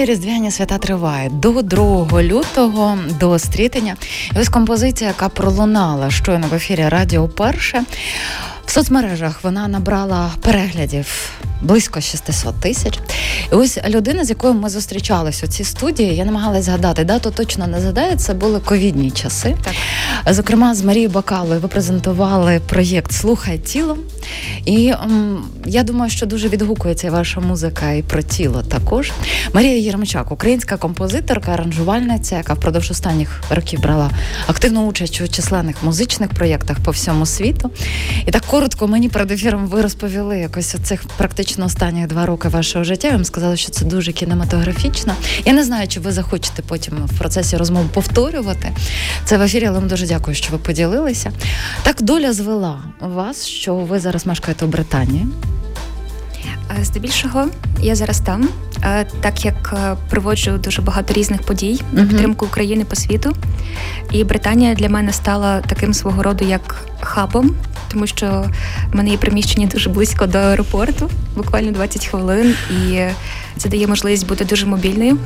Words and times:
Ще 0.00 0.06
різдвяні 0.06 0.50
свята 0.50 0.78
триває 0.78 1.30
до 1.30 1.62
2 1.62 2.22
лютого 2.22 2.98
до 3.20 3.38
стрітення. 3.38 3.96
І 4.36 4.38
ось 4.38 4.48
композиція, 4.48 5.10
яка 5.10 5.28
пролунала 5.28 6.10
щойно 6.10 6.46
в 6.46 6.54
ефірі 6.54 6.88
Радіо 6.88 7.28
Перше. 7.28 7.84
В 8.66 8.70
соцмережах 8.70 9.44
вона 9.44 9.68
набрала 9.68 10.30
переглядів 10.42 11.30
близько 11.60 12.00
600 12.00 12.60
тисяч. 12.60 12.98
І 13.52 13.54
ось 13.54 13.78
людина, 13.88 14.24
з 14.24 14.30
якою 14.30 14.54
ми 14.54 14.68
зустрічалися 14.68 15.46
у 15.46 15.48
цій 15.48 15.64
студії, 15.64 16.16
я 16.16 16.24
намагалась 16.24 16.64
згадати, 16.64 17.04
дату 17.04 17.30
точно 17.30 17.66
не 17.66 17.80
згадаю, 17.80 18.16
це 18.16 18.34
були 18.34 18.60
ковідні 18.60 19.10
часи. 19.10 19.56
Так. 19.64 19.74
Зокрема, 20.34 20.74
з 20.74 20.84
Марією 20.84 21.10
Бакалою 21.10 21.60
ви 21.60 21.68
презентували 21.68 22.60
проєкт 22.68 23.12
Слухай 23.12 23.58
тіло. 23.58 23.96
І 24.64 24.88
м, 24.88 25.44
я 25.66 25.82
думаю, 25.82 26.10
що 26.10 26.26
дуже 26.26 26.48
відгукується 26.48 27.10
ваша 27.10 27.40
музика 27.40 27.92
і 27.92 28.02
про 28.02 28.22
тіло 28.22 28.62
також. 28.62 29.12
Марія 29.52 29.78
Єрмичак, 29.78 30.32
українська 30.32 30.76
композиторка, 30.76 31.52
аранжувальниця, 31.52 32.36
яка 32.36 32.54
впродовж 32.54 32.90
останніх 32.90 33.42
років 33.50 33.80
брала 33.80 34.10
активну 34.46 34.86
участь 34.86 35.20
у 35.20 35.28
численних 35.28 35.82
музичних 35.82 36.30
проєктах 36.30 36.76
по 36.84 36.90
всьому 36.90 37.26
світу. 37.26 37.70
І 38.26 38.30
так 38.30 38.42
коротко 38.46 38.88
мені 38.88 39.08
перед 39.08 39.30
ефіром 39.30 39.66
ви 39.66 39.82
розповіли 39.82 40.38
якось 40.38 40.74
оцих 40.74 41.02
практично 41.16 41.64
останніх 41.64 42.06
два 42.06 42.26
роки 42.26 42.48
вашого 42.48 42.84
життя. 42.84 43.08
Я 43.08 43.14
вам 43.14 43.24
сказала, 43.30 43.56
що 43.56 43.70
це 43.70 43.84
дуже 43.84 44.12
кінематографічно. 44.12 45.14
Я 45.44 45.52
не 45.52 45.64
знаю, 45.64 45.88
чи 45.88 46.00
ви 46.00 46.12
захочете 46.12 46.62
потім 46.62 47.06
в 47.06 47.18
процесі 47.18 47.56
розмов 47.56 47.88
повторювати 47.88 48.72
це 49.24 49.38
в 49.38 49.42
ефірі, 49.42 49.66
але 49.66 49.78
вам 49.78 49.88
дуже 49.88 50.06
дякую, 50.06 50.34
що 50.34 50.52
ви 50.52 50.58
поділилися. 50.58 51.32
Так 51.82 52.02
доля 52.02 52.32
звела 52.32 52.84
вас, 53.00 53.46
що 53.46 53.74
ви 53.74 53.98
зараз 53.98 54.26
мешкаєте 54.26 54.64
у 54.64 54.68
Британії. 54.68 55.26
Е, 56.78 56.84
здебільшого 56.84 57.46
я 57.80 57.94
зараз 57.94 58.20
там, 58.20 58.48
е, 58.84 59.06
так 59.20 59.44
як 59.44 59.74
е, 59.78 59.96
проводжу 60.10 60.50
дуже 60.64 60.82
багато 60.82 61.14
різних 61.14 61.42
подій 61.42 61.80
на 61.92 62.06
підтримку 62.06 62.46
України 62.46 62.84
по 62.84 62.96
світу. 62.96 63.32
І 64.10 64.24
Британія 64.24 64.74
для 64.74 64.88
мене 64.88 65.12
стала 65.12 65.60
таким 65.60 65.94
свого 65.94 66.22
роду 66.22 66.44
як 66.44 66.76
хабом, 67.00 67.54
тому 67.88 68.06
що 68.06 68.44
в 68.92 68.96
мене 68.96 69.10
є 69.10 69.16
приміщення 69.16 69.66
дуже 69.66 69.90
близько 69.90 70.26
до 70.26 70.38
аеропорту, 70.38 71.10
буквально 71.36 71.72
20 71.72 72.06
хвилин, 72.06 72.54
і 72.70 73.00
це 73.56 73.68
дає 73.68 73.86
можливість 73.86 74.26
бути 74.26 74.44
дуже 74.44 74.66
мобільною, 74.66 75.18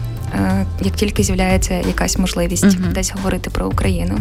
як 0.81 0.95
тільки 0.97 1.23
з'являється 1.23 1.75
якась 1.75 2.19
можливість 2.19 2.65
uh-huh. 2.65 2.93
десь 2.93 3.13
говорити 3.13 3.51
про 3.51 3.67
Україну. 3.67 4.19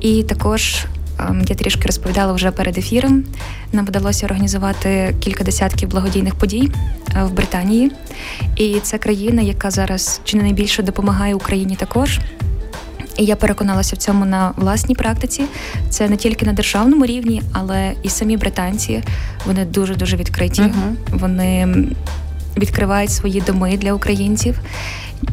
І 0.00 0.22
також 0.22 0.86
я 1.48 1.56
трішки 1.56 1.86
розповідала 1.86 2.32
вже 2.32 2.50
перед 2.50 2.78
ефіром. 2.78 3.24
Нам 3.72 3.86
вдалося 3.86 4.26
організувати 4.26 5.14
кілька 5.20 5.44
десятків 5.44 5.88
благодійних 5.88 6.34
подій 6.34 6.70
е, 7.16 7.24
в 7.24 7.32
Британії, 7.32 7.92
і 8.56 8.80
це 8.82 8.98
країна, 8.98 9.42
яка 9.42 9.70
зараз 9.70 10.20
чи 10.24 10.36
не 10.36 10.42
найбільше 10.42 10.82
допомагає 10.82 11.34
Україні 11.34 11.76
також. 11.76 12.20
І 13.16 13.24
я 13.24 13.36
переконалася 13.36 13.96
в 13.96 13.98
цьому 13.98 14.24
на 14.24 14.52
власній 14.56 14.94
практиці. 14.94 15.44
Це 15.88 16.08
не 16.08 16.16
тільки 16.16 16.46
на 16.46 16.52
державному 16.52 17.06
рівні, 17.06 17.42
але 17.52 17.92
і 18.02 18.08
самі 18.08 18.36
британці 18.36 19.02
вони 19.46 19.64
дуже 19.64 19.94
дуже 19.94 20.16
відкриті. 20.16 20.60
Uh-huh. 20.60 21.18
Вони 21.18 21.68
відкривають 22.56 23.10
свої 23.10 23.40
доми 23.40 23.76
для 23.76 23.92
українців. 23.92 24.60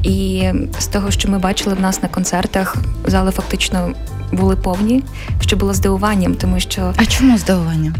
І 0.03 0.49
з 0.79 0.87
того, 0.87 1.11
що 1.11 1.29
ми 1.31 1.39
бачили 1.39 1.75
в 1.75 1.79
нас 1.79 2.03
на 2.03 2.09
концертах, 2.09 2.75
зали 3.05 3.31
фактично 3.31 3.93
були 4.31 4.55
повні, 4.55 5.03
що 5.41 5.57
було 5.57 5.73
здивуванням, 5.73 6.35
тому 6.35 6.59
що 6.59 6.93
а 6.95 7.05
чому 7.05 7.37
здивуванням? 7.37 7.95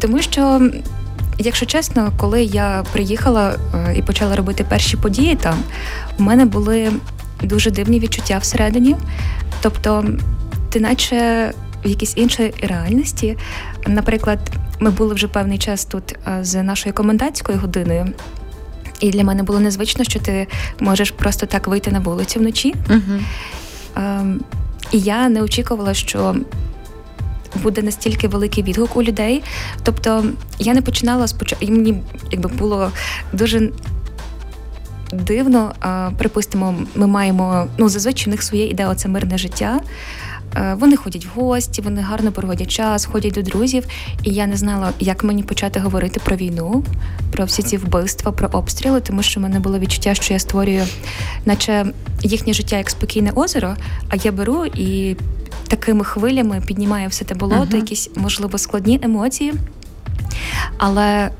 Тому 0.00 0.22
що. 0.22 0.70
Якщо 1.38 1.66
чесно, 1.66 2.12
коли 2.16 2.42
я 2.42 2.84
приїхала 2.92 3.56
е, 3.74 3.94
і 3.96 4.02
почала 4.02 4.36
робити 4.36 4.64
перші 4.68 4.96
події 4.96 5.36
там, 5.36 5.58
у 6.18 6.22
мене 6.22 6.44
були 6.44 6.92
дуже 7.42 7.70
дивні 7.70 8.00
відчуття 8.00 8.38
всередині. 8.38 8.96
Тобто, 9.60 10.04
ти 10.70 10.80
наче 10.80 11.52
в 11.84 11.88
якійсь 11.88 12.16
іншій 12.16 12.54
реальності. 12.62 13.36
Наприклад, 13.86 14.38
ми 14.80 14.90
були 14.90 15.14
вже 15.14 15.28
певний 15.28 15.58
час 15.58 15.84
тут 15.84 16.16
з 16.40 16.62
нашою 16.62 16.94
комендантською 16.94 17.58
годиною. 17.58 18.06
І 19.00 19.10
для 19.10 19.24
мене 19.24 19.42
було 19.42 19.60
незвично, 19.60 20.04
що 20.04 20.20
ти 20.20 20.46
можеш 20.80 21.10
просто 21.10 21.46
так 21.46 21.66
вийти 21.66 21.90
на 21.90 21.98
вулицю 21.98 22.40
вночі. 22.40 22.74
Uh-huh. 22.88 24.38
І 24.92 24.98
я 25.00 25.28
не 25.28 25.42
очікувала, 25.42 25.94
що 25.94 26.36
буде 27.62 27.82
настільки 27.82 28.28
великий 28.28 28.64
відгук 28.64 28.96
у 28.96 29.02
людей. 29.02 29.42
Тобто 29.82 30.24
я 30.58 30.74
не 30.74 30.82
починала 30.82 31.28
спочатку, 31.28 31.66
мені 31.66 32.02
якби 32.30 32.48
було 32.48 32.90
дуже. 33.32 33.70
Дивно, 35.12 35.74
припустимо, 36.18 36.74
ми 36.94 37.06
маємо 37.06 37.66
ну 37.78 37.88
зазвичай 37.88 38.26
у 38.26 38.30
них 38.30 38.42
своє 38.42 38.66
ідея 38.66 38.94
це 38.94 39.08
мирне 39.08 39.38
життя. 39.38 39.80
Вони 40.78 40.96
ходять 40.96 41.26
в 41.26 41.40
гості, 41.40 41.82
вони 41.82 42.00
гарно 42.00 42.32
проводять 42.32 42.70
час, 42.70 43.04
ходять 43.04 43.32
до 43.32 43.42
друзів. 43.42 43.86
І 44.22 44.30
я 44.30 44.46
не 44.46 44.56
знала, 44.56 44.92
як 45.00 45.24
мені 45.24 45.42
почати 45.42 45.80
говорити 45.80 46.20
про 46.24 46.36
війну, 46.36 46.84
про 47.32 47.44
всі 47.44 47.62
ці 47.62 47.76
вбивства, 47.76 48.32
про 48.32 48.48
обстріли, 48.52 49.00
тому 49.00 49.22
що 49.22 49.40
в 49.40 49.42
мене 49.42 49.60
було 49.60 49.78
відчуття, 49.78 50.14
що 50.14 50.32
я 50.32 50.38
створюю, 50.38 50.84
наче 51.44 51.86
їхнє 52.22 52.52
життя 52.52 52.76
як 52.76 52.90
спокійне 52.90 53.32
озеро, 53.34 53.76
а 54.08 54.16
я 54.16 54.32
беру 54.32 54.66
і 54.66 55.16
такими 55.68 56.04
хвилями 56.04 56.62
піднімаю 56.66 57.08
все 57.08 57.24
те 57.24 57.34
болото, 57.34 57.76
uh-huh. 57.76 57.76
якісь 57.76 58.10
можливо 58.16 58.58
складні 58.58 59.00
емоції. 59.02 59.54
Але 60.78 61.30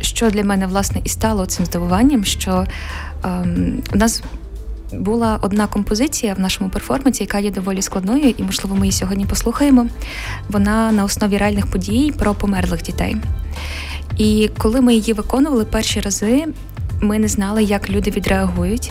що 0.00 0.30
для 0.30 0.44
мене 0.44 0.66
власне 0.66 1.00
і 1.04 1.08
стало 1.08 1.46
цим 1.46 1.66
здивуванням, 1.66 2.24
що 2.24 2.66
ем, 3.24 3.82
у 3.94 3.96
нас 3.96 4.22
була 4.92 5.38
одна 5.42 5.66
композиція 5.66 6.34
в 6.34 6.40
нашому 6.40 6.70
перформансі, 6.70 7.22
яка 7.22 7.38
є 7.38 7.50
доволі 7.50 7.82
складною, 7.82 8.34
і, 8.38 8.42
можливо, 8.42 8.76
ми 8.76 8.86
її 8.86 8.92
сьогодні 8.92 9.26
послухаємо. 9.26 9.86
Вона 10.48 10.92
на 10.92 11.04
основі 11.04 11.38
реальних 11.38 11.66
подій 11.66 12.12
про 12.18 12.34
померлих 12.34 12.82
дітей. 12.82 13.16
І 14.16 14.50
коли 14.58 14.80
ми 14.80 14.94
її 14.94 15.12
виконували 15.12 15.64
перші 15.64 16.00
рази, 16.00 16.46
ми 17.00 17.18
не 17.18 17.28
знали, 17.28 17.62
як 17.62 17.90
люди 17.90 18.10
відреагують, 18.10 18.90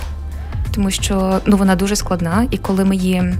тому 0.71 0.91
що 0.91 1.41
ну, 1.45 1.57
вона 1.57 1.75
дуже 1.75 1.95
складна, 1.95 2.47
і 2.51 2.57
коли 2.57 2.85
ми 2.85 2.95
її 2.95 3.33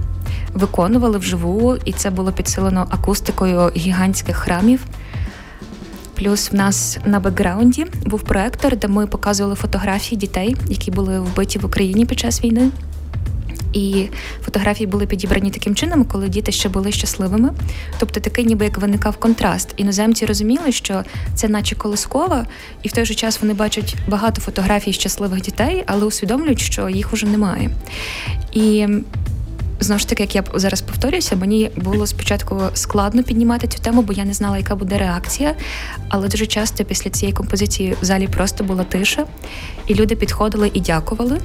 виконували 0.54 1.18
вживу, 1.18 1.76
і 1.84 1.92
це 1.92 2.10
було 2.10 2.32
підсилено 2.32 2.86
акустикою 2.90 3.70
гігантських 3.76 4.36
храмів. 4.36 4.80
Плюс 6.20 6.50
в 6.52 6.54
нас 6.54 6.98
на 7.04 7.20
бекграунді 7.20 7.86
був 8.06 8.22
проектор, 8.22 8.76
де 8.76 8.88
ми 8.88 9.06
показували 9.06 9.56
фотографії 9.56 10.18
дітей, 10.18 10.56
які 10.68 10.90
були 10.90 11.20
вбиті 11.20 11.58
в 11.58 11.64
Україні 11.64 12.06
під 12.06 12.18
час 12.18 12.44
війни. 12.44 12.70
І 13.72 14.08
фотографії 14.44 14.86
були 14.86 15.06
підібрані 15.06 15.50
таким 15.50 15.74
чином, 15.74 16.04
коли 16.04 16.28
діти 16.28 16.52
ще 16.52 16.68
були 16.68 16.92
щасливими. 16.92 17.50
Тобто 17.98 18.20
такий, 18.20 18.44
ніби 18.44 18.64
як 18.64 18.78
виникав 18.78 19.16
контраст. 19.16 19.74
Іноземці 19.76 20.26
розуміли, 20.26 20.72
що 20.72 21.04
це, 21.34 21.48
наче 21.48 21.74
колискова, 21.74 22.46
і 22.82 22.88
в 22.88 22.92
той 22.92 23.04
же 23.04 23.14
час 23.14 23.40
вони 23.42 23.54
бачать 23.54 23.96
багато 24.08 24.40
фотографій 24.40 24.92
щасливих 24.92 25.40
дітей, 25.40 25.84
але 25.86 26.04
усвідомлюють, 26.04 26.60
що 26.60 26.88
їх 26.88 27.12
уже 27.12 27.26
немає. 27.26 27.70
І 28.52 28.86
знову 29.80 29.98
ж 29.98 30.08
таки, 30.08 30.22
як 30.22 30.34
я 30.34 30.44
зараз 30.54 30.80
повторююся, 30.80 31.36
мені 31.36 31.70
було 31.76 32.06
спочатку 32.06 32.62
складно 32.74 33.22
піднімати 33.22 33.68
цю 33.68 33.78
тему, 33.78 34.02
бо 34.02 34.12
я 34.12 34.24
не 34.24 34.32
знала, 34.32 34.58
яка 34.58 34.74
буде 34.74 34.98
реакція. 34.98 35.54
Але 36.08 36.28
дуже 36.28 36.46
часто 36.46 36.84
після 36.84 37.10
цієї 37.10 37.32
композиції 37.36 37.96
в 38.02 38.04
залі 38.04 38.28
просто 38.28 38.64
була 38.64 38.84
тиша, 38.84 39.26
і 39.86 39.94
люди 39.94 40.16
підходили 40.16 40.70
і 40.74 40.80
дякували. 40.80 41.40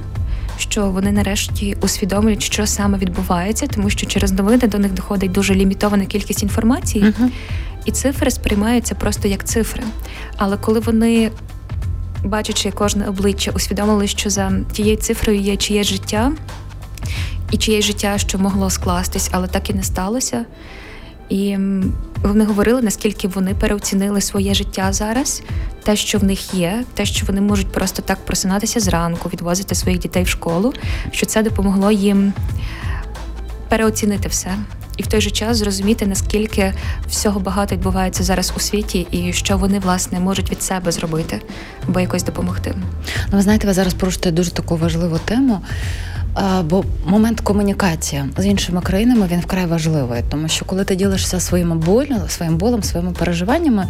Що 0.58 0.90
вони 0.90 1.12
нарешті 1.12 1.76
усвідомлюють, 1.80 2.42
що 2.42 2.66
саме 2.66 2.98
відбувається, 2.98 3.66
тому 3.66 3.90
що 3.90 4.06
через 4.06 4.32
новини 4.32 4.68
до 4.68 4.78
них 4.78 4.92
доходить 4.92 5.32
дуже 5.32 5.54
лімітована 5.54 6.06
кількість 6.06 6.42
інформації, 6.42 7.04
uh-huh. 7.04 7.28
і 7.84 7.92
цифри 7.92 8.30
сприймаються 8.30 8.94
просто 8.94 9.28
як 9.28 9.44
цифри. 9.44 9.82
Але 10.36 10.56
коли 10.56 10.80
вони, 10.80 11.30
бачачи 12.24 12.70
кожне 12.70 13.08
обличчя, 13.08 13.50
усвідомили, 13.50 14.06
що 14.06 14.30
за 14.30 14.52
тією 14.72 14.96
цифрою 14.96 15.40
є 15.40 15.56
чиє 15.56 15.84
життя, 15.84 16.32
і 17.50 17.56
чиє 17.56 17.82
життя, 17.82 18.18
що 18.18 18.38
могло 18.38 18.70
скластись, 18.70 19.28
але 19.32 19.46
так 19.46 19.70
і 19.70 19.74
не 19.74 19.82
сталося. 19.82 20.44
І 21.28 21.56
вони 22.22 22.44
говорили, 22.44 22.82
наскільки 22.82 23.28
вони 23.28 23.54
переоцінили 23.54 24.20
своє 24.20 24.54
життя 24.54 24.92
зараз, 24.92 25.42
те, 25.82 25.96
що 25.96 26.18
в 26.18 26.24
них 26.24 26.54
є, 26.54 26.84
те, 26.94 27.06
що 27.06 27.26
вони 27.26 27.40
можуть 27.40 27.72
просто 27.72 28.02
так 28.02 28.18
просинатися 28.24 28.80
зранку, 28.80 29.28
відвозити 29.28 29.74
своїх 29.74 30.00
дітей 30.00 30.22
в 30.22 30.28
школу, 30.28 30.72
що 31.10 31.26
це 31.26 31.42
допомогло 31.42 31.90
їм 31.90 32.32
переоцінити 33.68 34.28
все. 34.28 34.50
І 34.96 35.02
в 35.02 35.06
той 35.06 35.20
же 35.20 35.30
час 35.30 35.56
зрозуміти, 35.56 36.06
наскільки 36.06 36.74
всього 37.08 37.40
багато 37.40 37.74
відбувається 37.74 38.24
зараз 38.24 38.52
у 38.56 38.60
світі, 38.60 39.06
і 39.10 39.32
що 39.32 39.58
вони 39.58 39.78
власне 39.78 40.20
можуть 40.20 40.50
від 40.50 40.62
себе 40.62 40.92
зробити, 40.92 41.42
або 41.88 42.00
якось 42.00 42.22
допомогти. 42.22 42.74
Ну, 43.30 43.36
ви 43.36 43.42
знаєте, 43.42 43.66
ви 43.66 43.72
зараз 43.72 43.94
порушуєте 43.94 44.30
дуже 44.30 44.50
таку 44.50 44.76
важливу 44.76 45.18
тему. 45.24 45.60
Бо 46.64 46.84
момент 47.06 47.40
комунікації 47.40 48.24
з 48.36 48.46
іншими 48.46 48.80
країнами 48.80 49.28
він 49.32 49.40
вкрай 49.40 49.66
важливий, 49.66 50.22
тому 50.30 50.48
що 50.48 50.64
коли 50.64 50.84
ти 50.84 50.96
ділишся 50.96 51.40
своїм 51.40 51.78
болем, 51.78 52.20
своїм 52.28 52.56
болем, 52.56 52.82
своїми 52.82 53.12
переживаннями, 53.12 53.86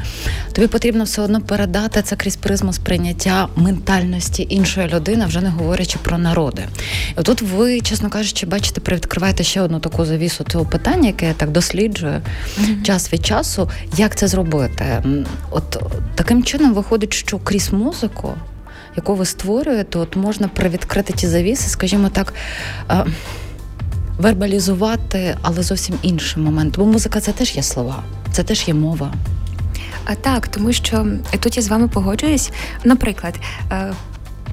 тобі 0.53 0.69
потрібно 0.69 1.05
все 1.05 1.23
одно 1.23 1.41
передати 1.41 2.03
це 2.03 2.17
крізь 2.17 2.37
призму 2.37 2.73
сприйняття 2.73 3.49
ментальності 3.57 4.47
іншої 4.51 4.89
людини, 4.89 5.27
вже 5.27 5.41
не 5.41 5.49
говорячи 5.49 5.99
про 6.03 6.19
народи. 6.19 6.63
І 7.21 7.23
Тут 7.23 7.43
ви, 7.43 7.81
чесно 7.81 8.11
кажучи, 8.11 8.47
бачите, 8.47 8.81
привідкриваєте 8.81 9.45
ще 9.45 9.61
одну 9.61 9.81
таку 9.81 10.05
завісу 10.05 10.45
цього 10.45 10.65
питання, 10.65 11.07
яке 11.07 11.27
я 11.27 11.33
так 11.35 11.51
досліджую 11.51 12.23
mm-hmm. 12.61 12.83
час 12.83 13.13
від 13.13 13.27
часу. 13.27 13.71
Як 13.97 14.17
це 14.17 14.29
зробити? 14.29 15.03
От 15.51 15.83
таким 16.15 16.45
чином 16.45 16.75
виходить, 16.75 17.13
що 17.15 17.39
крізь 17.39 17.73
музику 17.73 18.35
яку 18.97 19.15
ви 19.15 19.27
створюєте, 19.27 19.99
от 19.99 20.17
можна 20.17 20.49
привідкрити 20.49 21.13
ті 21.13 21.27
завіси, 21.27 21.69
скажімо 21.69 22.09
так. 22.09 22.35
Вербалізувати, 24.19 25.37
але 25.43 25.63
зовсім 25.63 25.95
інший 26.03 26.43
момент. 26.43 26.79
Бо 26.79 26.85
музика 26.87 27.21
це 27.21 27.33
теж 27.33 27.57
є 27.57 27.63
слова, 27.63 28.03
це 28.33 28.43
теж 28.43 28.69
є 28.69 28.75
мова. 28.75 29.13
А 30.05 30.15
так, 30.15 30.49
тому 30.49 30.73
що 30.73 31.07
тут 31.41 31.57
я 31.57 31.63
з 31.63 31.69
вами 31.69 31.89
погоджуюсь. 31.89 32.51
Наприклад, 32.85 33.35
е, 33.73 33.93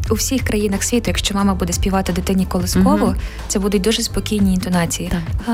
у 0.10 0.14
всіх 0.14 0.44
країнах 0.44 0.84
світу, 0.84 1.04
якщо 1.08 1.36
мама 1.36 1.54
буде 1.54 1.74
співати 1.74 2.14
дитині 2.14 2.46
колискову, 2.46 3.06
угу. 3.06 3.16
це 3.48 3.60
будуть 3.60 3.82
дуже 3.82 4.02
спокійні 4.02 4.54
інтонації. 4.54 5.10
Так. 5.46 5.48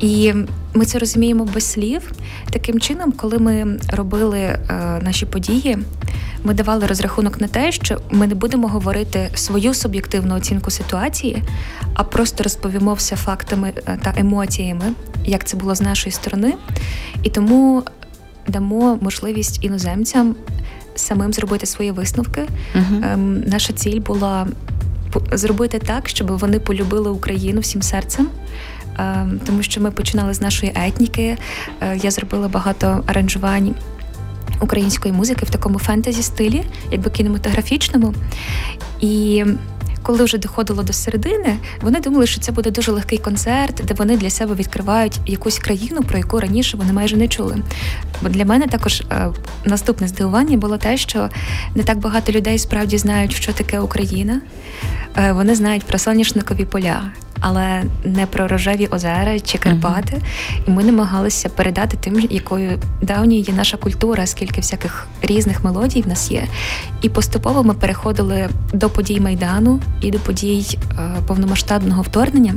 І 0.00 0.34
ми 0.74 0.84
це 0.84 0.98
розуміємо 0.98 1.44
без 1.44 1.64
слів. 1.72 2.12
Таким 2.50 2.80
чином, 2.80 3.12
коли 3.12 3.38
ми 3.38 3.78
робили 3.88 4.40
е, 4.40 4.58
наші 5.02 5.26
події, 5.26 5.78
ми 6.44 6.54
давали 6.54 6.86
розрахунок 6.86 7.40
на 7.40 7.48
те, 7.48 7.72
що 7.72 8.00
ми 8.10 8.26
не 8.26 8.34
будемо 8.34 8.68
говорити 8.68 9.30
свою 9.34 9.74
суб'єктивну 9.74 10.36
оцінку 10.36 10.70
ситуації, 10.70 11.42
а 11.94 12.04
просто 12.04 12.42
розповімо 12.42 12.94
все 12.94 13.16
фактами 13.16 13.72
е, 13.76 13.98
та 14.02 14.14
емоціями, 14.16 14.84
як 15.24 15.44
це 15.44 15.56
було 15.56 15.74
з 15.74 15.80
нашої 15.80 16.12
сторони, 16.12 16.54
і 17.22 17.30
тому 17.30 17.82
дамо 18.48 18.98
можливість 19.00 19.64
іноземцям 19.64 20.36
самим 20.94 21.32
зробити 21.32 21.66
свої 21.66 21.90
висновки. 21.90 22.40
uh 22.74 23.12
Ем, 23.12 23.40
наша 23.40 23.72
ціль 23.72 24.00
була 24.00 24.46
зробити 25.32 25.78
так, 25.78 26.08
щоб 26.08 26.38
вони 26.38 26.60
полюбили 26.60 27.10
Україну 27.10 27.60
всім 27.60 27.82
серцем. 27.82 28.28
Ем, 28.98 29.40
тому 29.46 29.62
що 29.62 29.80
ми 29.80 29.90
починали 29.90 30.34
з 30.34 30.40
нашої 30.40 30.72
етніки. 30.74 31.36
Е, 31.80 31.96
я 32.02 32.10
зробила 32.10 32.48
багато 32.48 33.04
аранжувань 33.06 33.74
української 34.60 35.14
музики 35.14 35.46
в 35.46 35.50
такому 35.50 35.78
фентезі 35.78 36.22
стилі, 36.22 36.64
якби 36.92 37.10
кінематографічному. 37.10 38.14
І 39.00 39.44
коли 40.02 40.24
вже 40.24 40.38
доходило 40.38 40.82
до 40.82 40.92
середини, 40.92 41.56
вони 41.80 42.00
думали, 42.00 42.26
що 42.26 42.40
це 42.40 42.52
буде 42.52 42.70
дуже 42.70 42.92
легкий 42.92 43.18
концерт, 43.18 43.82
де 43.84 43.94
вони 43.94 44.16
для 44.16 44.30
себе 44.30 44.54
відкривають 44.54 45.20
якусь 45.26 45.58
країну, 45.58 46.02
про 46.02 46.18
яку 46.18 46.40
раніше 46.40 46.76
вони 46.76 46.92
майже 46.92 47.16
не 47.16 47.28
чули. 47.28 47.56
Бо 48.22 48.28
для 48.28 48.44
мене 48.44 48.66
також 48.66 49.00
е, 49.00 49.28
наступне 49.64 50.08
здивування 50.08 50.56
було 50.56 50.78
те, 50.78 50.96
що 50.96 51.28
не 51.74 51.82
так 51.82 51.98
багато 51.98 52.32
людей 52.32 52.58
справді 52.58 52.98
знають, 52.98 53.32
що 53.32 53.52
таке 53.52 53.80
Україна. 53.80 54.40
Е, 55.16 55.32
вони 55.32 55.54
знають 55.54 55.84
про 55.84 55.98
соняшникові 55.98 56.64
поля 56.64 57.02
але 57.40 57.84
не 58.04 58.26
про 58.26 58.48
рожеві 58.48 58.86
озера 58.86 59.40
чи 59.40 59.58
Карпати. 59.58 60.16
Uh-huh. 60.16 60.68
І 60.68 60.70
ми 60.70 60.84
намагалися 60.84 61.48
передати 61.48 61.96
тим, 61.96 62.20
якою 62.30 62.78
давньою 63.02 63.40
є 63.40 63.54
наша 63.54 63.76
культура, 63.76 64.26
скільки 64.26 64.60
всяких 64.60 65.06
різних 65.22 65.64
мелодій 65.64 66.02
в 66.02 66.08
нас 66.08 66.30
є. 66.30 66.44
І 67.02 67.08
поступово 67.08 67.64
ми 67.64 67.74
переходили 67.74 68.48
до 68.72 68.90
подій 68.90 69.20
майдану 69.20 69.80
і 70.00 70.10
до 70.10 70.18
подій 70.18 70.78
е, 70.98 71.16
повномасштабного 71.26 72.02
вторгнення. 72.02 72.54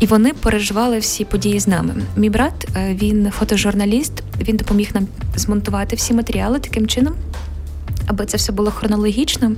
І 0.00 0.06
вони 0.06 0.32
переживали 0.32 0.98
всі 0.98 1.24
події 1.24 1.60
з 1.60 1.68
нами. 1.68 1.94
Мій 2.16 2.30
брат, 2.30 2.68
е, 2.76 2.94
він 2.94 3.30
фотожурналіст, 3.30 4.12
він 4.40 4.56
допоміг 4.56 4.90
нам 4.94 5.06
змонтувати 5.36 5.96
всі 5.96 6.14
матеріали 6.14 6.58
таким 6.58 6.86
чином 6.86 7.14
аби 8.10 8.26
це 8.26 8.36
все 8.36 8.52
було 8.52 8.70
хронологічно. 8.70 9.52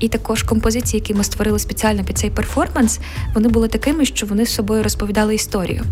І 0.00 0.08
також 0.08 0.42
композиції, 0.42 1.00
які 1.00 1.14
ми 1.14 1.24
створили 1.24 1.58
спеціально 1.58 2.04
під 2.04 2.18
цей 2.18 2.30
перформанс, 2.30 3.00
вони 3.34 3.48
були 3.48 3.68
такими, 3.68 4.04
що 4.04 4.26
вони 4.26 4.46
з 4.46 4.54
собою 4.54 4.82
розповідали 4.82 5.34
історію. 5.34 5.82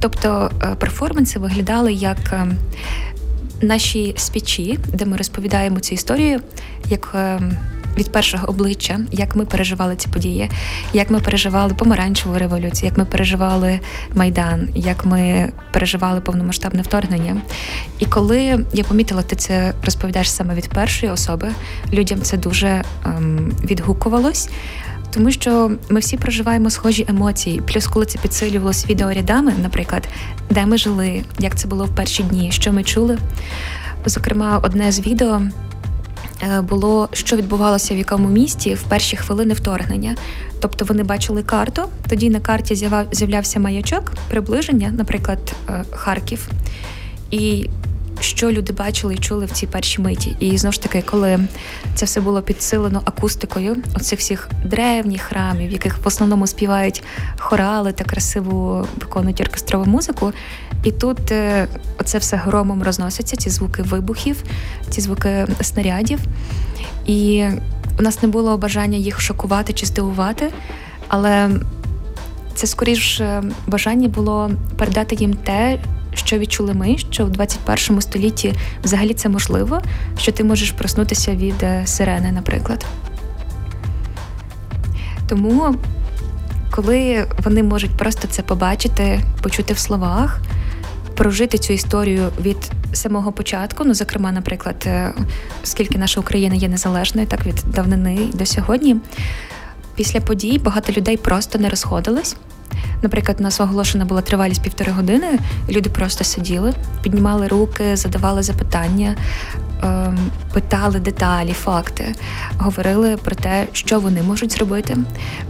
Тобто 0.00 0.50
е, 0.62 0.74
перформанси 0.78 1.38
виглядали 1.38 1.92
як. 1.92 2.18
Е, 2.32 2.46
наші 3.62 4.14
спічі, 4.16 4.78
де 4.92 5.04
ми 5.04 5.16
розповідаємо 5.16 5.80
цю 5.80 5.94
історію, 5.94 6.40
як 6.90 7.12
ем, 7.14 7.56
від 7.96 8.12
першого 8.12 8.48
обличчя, 8.48 9.00
як 9.12 9.36
ми 9.36 9.44
переживали 9.44 9.96
ці 9.96 10.08
події, 10.08 10.50
як 10.92 11.10
ми 11.10 11.20
переживали 11.20 11.74
помаранчеву 11.74 12.38
революцію, 12.38 12.88
як 12.88 12.98
ми 12.98 13.04
переживали 13.04 13.80
майдан, 14.14 14.68
як 14.74 15.04
ми 15.06 15.52
переживали 15.72 16.20
повномасштабне 16.20 16.82
вторгнення. 16.82 17.36
І 17.98 18.06
коли 18.06 18.64
я 18.72 18.84
помітила, 18.84 19.22
ти 19.22 19.36
це 19.36 19.74
розповідаєш 19.84 20.30
саме 20.30 20.54
від 20.54 20.68
першої 20.68 21.12
особи, 21.12 21.48
людям 21.92 22.22
це 22.22 22.36
дуже 22.36 22.82
ем, 23.04 23.52
відгукувалось. 23.64 24.50
Тому 25.10 25.30
що 25.30 25.70
ми 25.88 26.00
всі 26.00 26.16
проживаємо 26.16 26.70
схожі 26.70 27.06
емоції. 27.08 27.60
Плюс, 27.72 27.86
коли 27.86 28.06
це 28.06 28.18
підсилювалося 28.18 28.86
відеорядами, 28.88 29.52
наприклад, 29.62 30.08
де 30.50 30.66
ми 30.66 30.78
жили, 30.78 31.24
як 31.38 31.56
це 31.56 31.68
було 31.68 31.84
в 31.84 31.94
перші 31.94 32.22
дні, 32.22 32.52
що 32.52 32.72
ми 32.72 32.84
чули. 32.84 33.18
Зокрема, 34.06 34.60
одне 34.62 34.92
з 34.92 35.00
відео 35.00 35.42
було, 36.68 37.08
що 37.12 37.36
відбувалося 37.36 37.94
в 37.94 37.98
якому 37.98 38.28
місті 38.28 38.74
в 38.74 38.82
перші 38.82 39.16
хвилини 39.16 39.54
вторгнення. 39.54 40.16
Тобто 40.60 40.84
вони 40.84 41.02
бачили 41.02 41.42
карту, 41.42 41.82
тоді 42.08 42.30
на 42.30 42.40
карті 42.40 42.74
з'являвся 43.12 43.60
маячок, 43.60 44.12
приближення, 44.28 44.90
наприклад, 44.90 45.54
е, 45.68 45.84
Харків. 45.90 46.48
І 47.30 47.70
що 48.20 48.50
люди 48.50 48.72
бачили 48.72 49.14
і 49.14 49.18
чули 49.18 49.46
в 49.46 49.50
цій 49.50 49.66
першій 49.66 50.02
миті. 50.02 50.36
І 50.40 50.58
знову 50.58 50.72
ж 50.72 50.82
таки, 50.82 51.02
коли 51.10 51.38
це 51.94 52.06
все 52.06 52.20
було 52.20 52.42
підсилено 52.42 53.02
акустикою, 53.04 53.76
оцих 53.96 54.18
всіх 54.18 54.48
древніх 54.64 55.22
храмів, 55.22 55.68
в 55.68 55.72
яких 55.72 55.98
в 56.04 56.08
основному 56.08 56.46
співають 56.46 57.02
хорали 57.38 57.92
та 57.92 58.04
красиво 58.04 58.86
виконують 59.00 59.40
оркестрову 59.40 59.84
музику. 59.84 60.32
І 60.82 60.92
тут 60.92 61.32
е, 61.32 61.66
оце 61.98 62.18
все 62.18 62.36
громом 62.36 62.82
розноситься, 62.82 63.36
ці 63.36 63.50
звуки 63.50 63.82
вибухів, 63.82 64.42
ці 64.90 65.00
звуки 65.00 65.46
снарядів. 65.60 66.18
І 67.06 67.44
у 67.98 68.02
нас 68.02 68.22
не 68.22 68.28
було 68.28 68.58
бажання 68.58 68.98
їх 68.98 69.20
шокувати 69.20 69.72
чи 69.72 69.86
здивувати, 69.86 70.50
але 71.08 71.50
це 72.54 72.66
скоріш 72.66 73.20
е, 73.20 73.42
бажання 73.66 74.08
було 74.08 74.50
передати 74.76 75.14
їм 75.14 75.34
те, 75.34 75.78
що 76.14 76.38
відчули 76.38 76.74
ми, 76.74 76.98
що 76.98 77.24
в 77.24 77.30
21 77.30 78.00
столітті 78.00 78.54
взагалі 78.84 79.14
це 79.14 79.28
можливо, 79.28 79.82
що 80.18 80.32
ти 80.32 80.44
можеш 80.44 80.70
проснутися 80.70 81.34
від 81.34 81.62
е, 81.62 81.82
сирени, 81.86 82.32
наприклад. 82.32 82.86
Тому, 85.28 85.74
коли 86.70 87.26
вони 87.44 87.62
можуть 87.62 87.90
просто 87.90 88.28
це 88.28 88.42
побачити, 88.42 89.20
почути 89.42 89.74
в 89.74 89.78
словах, 89.78 90.40
прожити 91.20 91.58
цю 91.58 91.72
історію 91.72 92.28
від 92.40 92.56
самого 92.92 93.32
початку, 93.32 93.84
ну, 93.84 93.94
зокрема, 93.94 94.32
наприклад, 94.32 94.84
е, 94.86 95.12
оскільки 95.62 95.98
наша 95.98 96.20
Україна 96.20 96.54
є 96.54 96.68
незалежною, 96.68 97.26
так 97.26 97.46
від 97.46 97.54
давнини 97.74 98.18
до 98.34 98.46
сьогодні, 98.46 98.96
після 99.94 100.20
подій 100.20 100.60
багато 100.64 100.92
людей 100.92 101.16
просто 101.16 101.58
не 101.58 101.68
розходились. 101.68 102.36
Наприклад, 103.02 103.36
у 103.40 103.42
нас 103.42 103.60
оголошена 103.60 104.04
була 104.04 104.20
тривалість 104.20 104.62
півтори 104.62 104.92
години. 104.92 105.38
Люди 105.70 105.90
просто 105.90 106.24
сиділи, 106.24 106.74
піднімали 107.02 107.48
руки, 107.48 107.96
задавали 107.96 108.42
запитання, 108.42 109.16
ем, 109.82 110.18
питали 110.52 111.00
деталі, 111.00 111.52
факти, 111.52 112.14
говорили 112.58 113.16
про 113.16 113.36
те, 113.36 113.66
що 113.72 114.00
вони 114.00 114.22
можуть 114.22 114.52
зробити. 114.52 114.96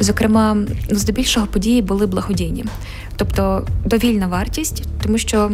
Зокрема, 0.01 0.57
здебільшого 0.91 1.47
події 1.47 1.83
були 1.83 2.07
благодійні, 2.07 2.65
тобто 3.21 3.67
довільна 3.85 4.27
вартість, 4.27 4.83
тому 5.03 5.19
що 5.19 5.51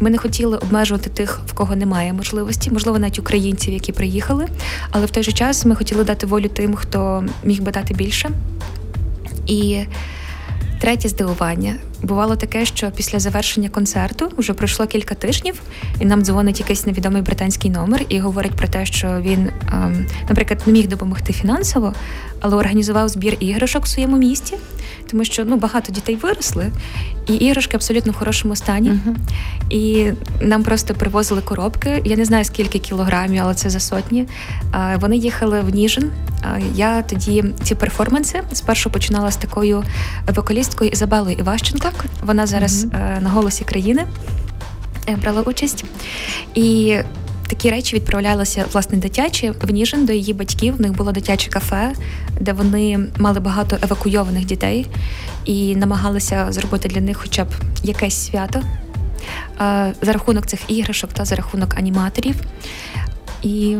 ми 0.00 0.10
не 0.10 0.18
хотіли 0.18 0.56
обмежувати 0.56 1.10
тих, 1.10 1.40
в 1.46 1.52
кого 1.52 1.76
немає 1.76 2.12
можливості, 2.12 2.70
можливо, 2.70 2.98
навіть 2.98 3.18
українців, 3.18 3.72
які 3.72 3.92
приїхали. 3.92 4.46
Але 4.90 5.06
в 5.06 5.10
той 5.10 5.22
же 5.22 5.32
час 5.32 5.64
ми 5.64 5.74
хотіли 5.74 6.04
дати 6.04 6.26
волю 6.26 6.48
тим, 6.48 6.74
хто 6.74 7.24
міг 7.44 7.62
би 7.62 7.72
дати 7.72 7.94
більше. 7.94 8.30
І 9.46 9.80
Третє 10.80 11.08
здивування 11.08 11.74
бувало 12.04 12.36
таке, 12.36 12.64
що 12.64 12.90
після 12.90 13.18
завершення 13.18 13.68
концерту 13.68 14.32
вже 14.36 14.54
пройшло 14.54 14.86
кілька 14.86 15.14
тижнів, 15.14 15.60
і 16.00 16.04
нам 16.04 16.22
дзвонить 16.22 16.60
якийсь 16.60 16.86
невідомий 16.86 17.22
британський 17.22 17.70
номер 17.70 18.04
і 18.08 18.18
говорить 18.18 18.52
про 18.52 18.68
те, 18.68 18.86
що 18.86 19.20
він, 19.20 19.50
ем, 19.72 20.06
наприклад, 20.28 20.60
не 20.66 20.72
міг 20.72 20.88
допомогти 20.88 21.32
фінансово, 21.32 21.94
але 22.40 22.56
організував 22.56 23.08
збір 23.08 23.36
іграшок 23.40 23.84
в 23.84 23.88
своєму 23.88 24.16
місті, 24.16 24.56
тому 25.10 25.24
що 25.24 25.44
ну 25.44 25.56
багато 25.56 25.92
дітей 25.92 26.16
виросли, 26.16 26.72
і 27.26 27.34
іграшки 27.34 27.76
абсолютно 27.76 28.12
в 28.12 28.14
хорошому 28.14 28.56
стані. 28.56 28.90
Uh-huh. 28.90 29.14
І 29.70 30.12
нам 30.40 30.62
просто 30.62 30.94
привозили 30.94 31.40
коробки. 31.40 32.02
Я 32.04 32.16
не 32.16 32.24
знаю 32.24 32.44
скільки 32.44 32.78
кілограмів, 32.78 33.42
але 33.44 33.54
це 33.54 33.70
за 33.70 33.80
сотні. 33.80 34.26
Вони 35.00 35.16
їхали 35.16 35.60
в 35.60 35.74
Ніжин. 35.74 36.10
Я 36.74 37.02
тоді 37.02 37.44
ці 37.62 37.74
перформанси 37.74 38.42
спершу 38.52 38.90
починала 38.90 39.30
з 39.30 39.36
такою 39.36 39.84
вокалісткою 40.36 40.90
Ізабелою 40.90 41.36
Іващенко. 41.36 41.88
Вона 42.22 42.46
зараз 42.46 42.84
uh-huh. 42.84 43.22
на 43.22 43.30
голосі 43.30 43.64
країни 43.64 44.06
е, 45.08 45.16
брала 45.16 45.42
участь. 45.42 45.84
І 46.54 46.96
Такі 47.46 47.70
речі 47.70 47.96
відправлялися 47.96 48.64
власне 48.72 48.98
дитячі 48.98 49.52
в 49.62 49.70
Ніжин 49.70 50.06
до 50.06 50.12
її 50.12 50.32
батьків. 50.32 50.76
В 50.76 50.80
них 50.80 50.92
було 50.96 51.12
дитяче 51.12 51.50
кафе, 51.50 51.92
де 52.40 52.52
вони 52.52 52.98
мали 53.18 53.40
багато 53.40 53.78
евакуйованих 53.82 54.44
дітей 54.44 54.86
і 55.44 55.76
намагалися 55.76 56.46
зробити 56.52 56.88
для 56.88 57.00
них 57.00 57.18
хоча 57.18 57.44
б 57.44 57.48
якесь 57.82 58.26
свято 58.26 58.62
за 60.02 60.12
рахунок 60.12 60.46
цих 60.46 60.60
іграшок 60.68 61.12
та 61.12 61.24
за 61.24 61.36
рахунок 61.36 61.78
аніматорів. 61.78 62.34
І 63.42 63.76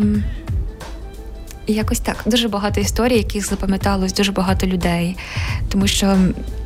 якось 1.66 2.00
так 2.00 2.16
дуже 2.26 2.48
багато 2.48 2.80
історій, 2.80 3.16
яких 3.16 3.46
запам'яталось 3.46 4.14
дуже 4.14 4.32
багато 4.32 4.66
людей, 4.66 5.16
тому 5.68 5.86
що, 5.86 6.16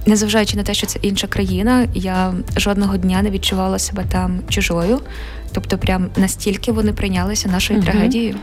незважаючи 0.06 0.56
на 0.56 0.62
те, 0.62 0.74
що 0.74 0.86
це 0.86 0.98
інша 1.02 1.26
країна, 1.26 1.86
я 1.94 2.34
жодного 2.56 2.96
дня 2.96 3.22
не 3.22 3.30
відчувала 3.30 3.78
себе 3.78 4.04
там 4.12 4.40
чужою. 4.48 5.00
Тобто, 5.52 5.78
прям 5.78 6.06
настільки 6.16 6.72
вони 6.72 6.92
прийнялися 6.92 7.48
нашою 7.48 7.78
угу. 7.78 7.88
трагедією. 7.88 8.36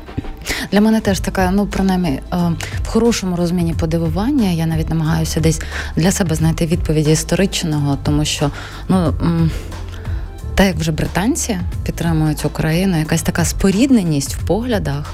Для 0.72 0.82
мене 0.82 1.02
теж 1.02 1.20
така, 1.20 1.52
ну 1.52 1.68
принаймні, 1.68 2.10
е, 2.10 2.38
в 2.84 2.88
хорошому 2.88 3.36
розумінні 3.36 3.74
подивування. 3.74 4.50
Я 4.50 4.66
навіть 4.66 4.90
намагаюся 4.90 5.40
десь 5.40 5.62
для 5.96 6.12
себе 6.12 6.36
знайти 6.36 6.66
відповіді 6.66 7.12
історичного, 7.12 7.98
тому 8.04 8.26
що 8.26 8.52
ну. 8.90 9.14
Та 10.56 10.64
як 10.64 10.76
вже 10.76 10.92
британці 10.92 11.60
підтримують 11.86 12.46
Україну, 12.46 13.00
якась 13.00 13.22
така 13.22 13.46
спорідненість 13.46 14.36
в 14.36 14.46
поглядах. 14.46 15.14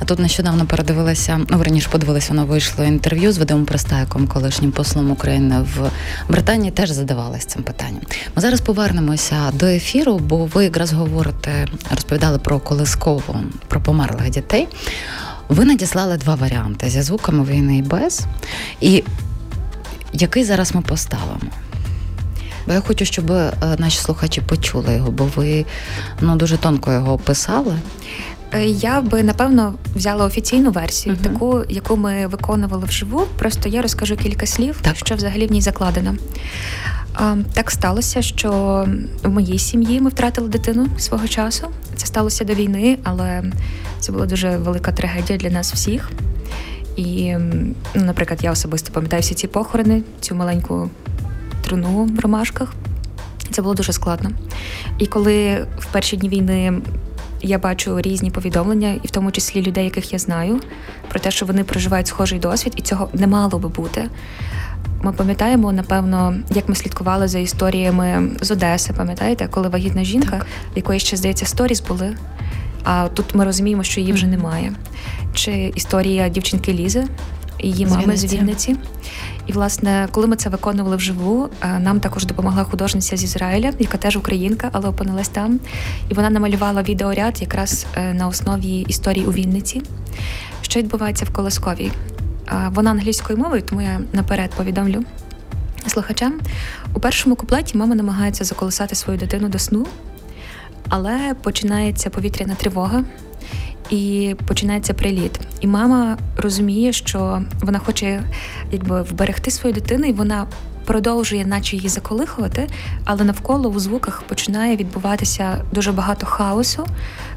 А 0.00 0.04
тут 0.04 0.18
нещодавно 0.18 0.66
передивилася, 0.66 1.40
ну 1.48 1.58
верніше 1.58 1.88
подивилася, 1.90 2.28
воно 2.28 2.46
вийшло 2.46 2.84
інтерв'ю 2.84 3.32
з 3.32 3.38
Вадимом 3.38 3.64
Пристайком, 3.64 4.26
колишнім 4.26 4.72
послом 4.72 5.10
України 5.10 5.60
в 5.60 5.90
Британії, 6.32 6.70
теж 6.70 6.90
задавалися 6.90 7.46
цим 7.46 7.62
питанням. 7.62 8.02
Ми 8.36 8.42
зараз 8.42 8.60
повернемося 8.60 9.36
до 9.52 9.66
ефіру, 9.66 10.18
бо 10.18 10.44
ви 10.44 10.64
якраз 10.64 10.92
говорите, 10.92 11.66
розповідали 11.90 12.38
про 12.38 12.60
колискову, 12.60 13.36
про 13.68 13.80
померлих 13.80 14.30
дітей. 14.30 14.68
Ви 15.48 15.64
надіслали 15.64 16.16
два 16.16 16.34
варіанти 16.34 16.90
зі 16.90 17.02
звуками 17.02 17.44
війни 17.44 17.78
і 17.78 17.82
без. 17.82 18.26
І 18.80 19.04
який 20.12 20.44
зараз 20.44 20.74
ми 20.74 20.80
поставимо? 20.80 21.40
Бо 22.66 22.74
я 22.74 22.80
хочу, 22.80 23.04
щоб 23.04 23.30
е, 23.30 23.52
наші 23.78 23.98
слухачі 23.98 24.40
почули 24.40 24.94
його, 24.94 25.10
бо 25.10 25.24
ви 25.24 25.64
ну 26.20 26.36
дуже 26.36 26.56
тонко 26.56 26.92
його 26.92 27.12
описали. 27.12 27.76
Е, 28.54 28.64
я 28.66 29.00
би 29.00 29.22
напевно 29.22 29.74
взяла 29.94 30.24
офіційну 30.24 30.70
версію, 30.70 31.14
uh 31.14 31.22
таку, 31.22 31.64
яку 31.68 31.96
ми 31.96 32.26
виконували 32.26 32.86
вживу. 32.86 33.22
Просто 33.38 33.68
я 33.68 33.82
розкажу 33.82 34.16
кілька 34.16 34.46
слів, 34.46 34.78
так. 34.82 34.96
що 34.96 35.14
взагалі 35.14 35.46
в 35.46 35.52
ній 35.52 35.60
закладено. 35.60 36.14
Так 37.52 37.70
сталося, 37.70 38.22
що 38.22 38.50
в 39.22 39.28
моїй 39.28 39.58
сім'ї 39.58 40.00
ми 40.00 40.10
втратили 40.10 40.48
дитину 40.48 40.86
свого 40.98 41.28
часу. 41.28 41.68
Це 41.96 42.06
сталося 42.06 42.44
до 42.44 42.54
війни, 42.54 42.98
але 43.04 43.44
це 44.00 44.12
була 44.12 44.26
дуже 44.26 44.56
велика 44.56 44.92
трагедія 44.92 45.38
для 45.38 45.50
нас 45.50 45.74
всіх. 45.74 46.10
І, 46.96 47.34
ну, 47.94 48.04
наприклад, 48.04 48.40
я 48.42 48.52
особисто 48.52 48.92
пам'ятаю 48.92 49.22
всі 49.22 49.34
ці 49.34 49.46
похорони, 49.46 50.02
цю 50.20 50.34
маленьку 50.34 50.90
труну 51.62 52.04
в 52.04 52.20
ромашках. 52.20 52.74
Це 53.50 53.62
було 53.62 53.74
дуже 53.74 53.92
складно. 53.92 54.30
І 54.98 55.06
коли 55.06 55.66
в 55.78 55.86
перші 55.92 56.16
дні 56.16 56.28
війни 56.28 56.80
я 57.42 57.58
бачу 57.58 58.00
різні 58.00 58.30
повідомлення, 58.30 58.94
і 59.02 59.06
в 59.06 59.10
тому 59.10 59.30
числі 59.30 59.62
людей, 59.62 59.84
яких 59.84 60.12
я 60.12 60.18
знаю, 60.18 60.60
про 61.08 61.20
те, 61.20 61.30
що 61.30 61.46
вони 61.46 61.64
проживають 61.64 62.06
схожий 62.06 62.38
досвід, 62.38 62.72
і 62.76 62.82
цього 62.82 63.08
не 63.12 63.26
мало 63.26 63.58
би 63.58 63.68
бути. 63.68 64.08
Ми 65.02 65.12
пам'ятаємо, 65.12 65.72
напевно, 65.72 66.34
як 66.50 66.68
ми 66.68 66.74
слідкували 66.74 67.28
за 67.28 67.38
історіями 67.38 68.30
з 68.40 68.50
Одеси, 68.50 68.92
пам'ятаєте, 68.92 69.48
коли 69.50 69.68
вагітна 69.68 70.04
жінка, 70.04 70.30
так. 70.30 70.46
в 70.74 70.76
якої 70.76 71.00
ще 71.00 71.16
здається 71.16 71.46
сторіс 71.46 71.80
були. 71.80 72.16
А 72.84 73.08
тут 73.14 73.34
ми 73.34 73.44
розуміємо, 73.44 73.82
що 73.82 74.00
її 74.00 74.12
вже 74.12 74.26
немає. 74.26 74.72
Чи 75.34 75.72
історія 75.74 76.28
дівчинки 76.28 76.72
Лізи 76.72 77.04
її 77.60 77.86
мами 77.86 78.16
з 78.16 78.34
Вінниці. 78.34 78.76
І, 79.46 79.52
власне, 79.52 80.08
коли 80.10 80.26
ми 80.26 80.36
це 80.36 80.48
виконували 80.48 80.96
вживу, 80.96 81.48
е, 81.62 81.78
нам 81.78 82.00
також 82.00 82.26
допомогла 82.26 82.64
художниця 82.64 83.16
з 83.16 83.24
Ізраїля, 83.24 83.72
яка 83.78 83.98
теж 83.98 84.16
українка, 84.16 84.68
але 84.72 84.88
опинилась 84.88 85.28
там. 85.28 85.60
І 86.08 86.14
вона 86.14 86.30
намалювала 86.30 86.82
відеоряд 86.82 87.40
якраз 87.40 87.86
е, 87.96 88.14
на 88.14 88.28
основі 88.28 88.80
історії 88.88 89.26
у 89.26 89.32
Вінниці, 89.32 89.82
що 90.62 90.80
відбувається 90.80 91.24
в 91.24 91.32
Колосковій. 91.32 91.92
Вона 92.70 92.90
англійською 92.90 93.38
мовою, 93.38 93.62
тому 93.62 93.82
я 93.82 94.00
наперед 94.12 94.50
повідомлю 94.50 95.04
слухачам. 95.86 96.40
У 96.94 97.00
першому 97.00 97.36
куплеті 97.36 97.78
мама 97.78 97.94
намагається 97.94 98.44
заколисати 98.44 98.94
свою 98.94 99.18
дитину 99.18 99.48
до 99.48 99.58
сну, 99.58 99.86
але 100.88 101.34
починається 101.42 102.10
повітряна 102.10 102.54
тривога 102.54 103.04
і 103.90 104.34
починається 104.46 104.94
приліт. 104.94 105.40
І 105.60 105.66
мама 105.66 106.18
розуміє, 106.36 106.92
що 106.92 107.42
вона 107.60 107.78
хоче 107.78 108.22
якби 108.72 109.02
вберегти 109.02 109.50
свою 109.50 109.74
дитину, 109.74 110.06
і 110.06 110.12
вона 110.12 110.46
продовжує, 110.84 111.46
наче 111.46 111.76
її 111.76 111.88
заколихувати, 111.88 112.66
але 113.04 113.24
навколо 113.24 113.68
у 113.68 113.78
звуках 113.78 114.22
починає 114.22 114.76
відбуватися 114.76 115.64
дуже 115.72 115.92
багато 115.92 116.26
хаосу. 116.26 116.86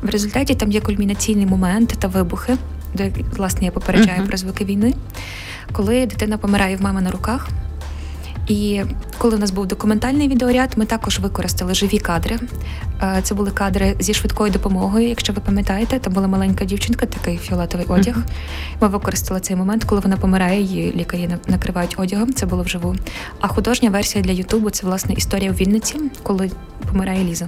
В 0.01 0.09
результаті 0.09 0.55
там 0.55 0.71
є 0.71 0.81
кульмінаційний 0.81 1.45
момент 1.45 1.95
та 1.99 2.07
вибухи, 2.07 2.57
де 2.93 3.11
власне 3.37 3.65
я 3.65 3.71
попереджаю 3.71 4.21
uh-huh. 4.21 4.27
про 4.27 4.37
звуки 4.37 4.65
війни, 4.65 4.93
коли 5.71 6.05
дитина 6.05 6.37
помирає 6.37 6.75
в 6.75 6.81
мами 6.81 7.01
на 7.01 7.11
руках. 7.11 7.47
І 8.51 8.83
коли 9.17 9.35
в 9.35 9.39
нас 9.39 9.51
був 9.51 9.65
документальний 9.65 10.27
відеоряд, 10.27 10.73
ми 10.75 10.85
також 10.85 11.19
використали 11.19 11.73
живі 11.73 11.99
кадри. 11.99 12.39
Е, 13.01 13.19
це 13.23 13.35
були 13.35 13.51
кадри 13.51 13.95
зі 13.99 14.13
швидкою 14.13 14.51
допомогою. 14.51 15.07
Якщо 15.07 15.33
ви 15.33 15.41
пам'ятаєте, 15.45 15.99
там 15.99 16.13
була 16.13 16.27
маленька 16.27 16.65
дівчинка, 16.65 17.05
такий 17.05 17.37
фіолетовий 17.37 17.85
одяг. 17.89 18.15
Ми 18.81 18.87
використали 18.87 19.39
цей 19.39 19.55
момент, 19.55 19.83
коли 19.83 20.01
вона 20.01 20.17
помирає, 20.17 20.61
її 20.61 20.93
лікарі 20.95 21.29
накривають 21.47 21.95
одягом. 21.97 22.33
Це 22.33 22.45
було 22.45 22.63
вживу. 22.63 22.95
А 23.39 23.47
художня 23.47 23.89
версія 23.89 24.23
для 24.23 24.31
Ютубу 24.31 24.69
це 24.69 24.87
власне 24.87 25.13
історія 25.13 25.51
в 25.51 25.55
Вінниці, 25.55 25.95
коли 26.23 26.51
помирає 26.91 27.23
Ліза. 27.23 27.47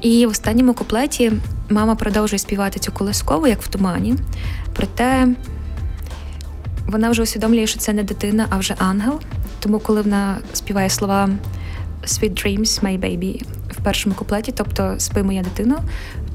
І 0.00 0.26
в 0.26 0.30
останньому 0.30 0.74
куплеті 0.74 1.32
мама 1.70 1.94
продовжує 1.94 2.38
співати 2.38 2.80
цю 2.80 2.92
колискову, 2.92 3.46
як 3.46 3.62
в 3.62 3.68
тумані. 3.68 4.14
Проте 4.72 5.28
вона 6.86 7.10
вже 7.10 7.22
усвідомлює, 7.22 7.66
що 7.66 7.78
це 7.78 7.92
не 7.92 8.02
дитина, 8.02 8.46
а 8.50 8.56
вже 8.58 8.74
ангел. 8.78 9.20
Тому, 9.60 9.78
коли 9.78 10.02
вона 10.02 10.38
співає 10.52 10.90
слова 10.90 11.30
Sweet 12.04 12.30
Dreams, 12.30 12.84
my 12.84 13.00
baby 13.00 13.42
в 13.70 13.84
першому 13.84 14.14
куплеті, 14.14 14.52
тобто 14.56 14.94
спи 14.98 15.22
моя 15.22 15.42
дитина, 15.42 15.82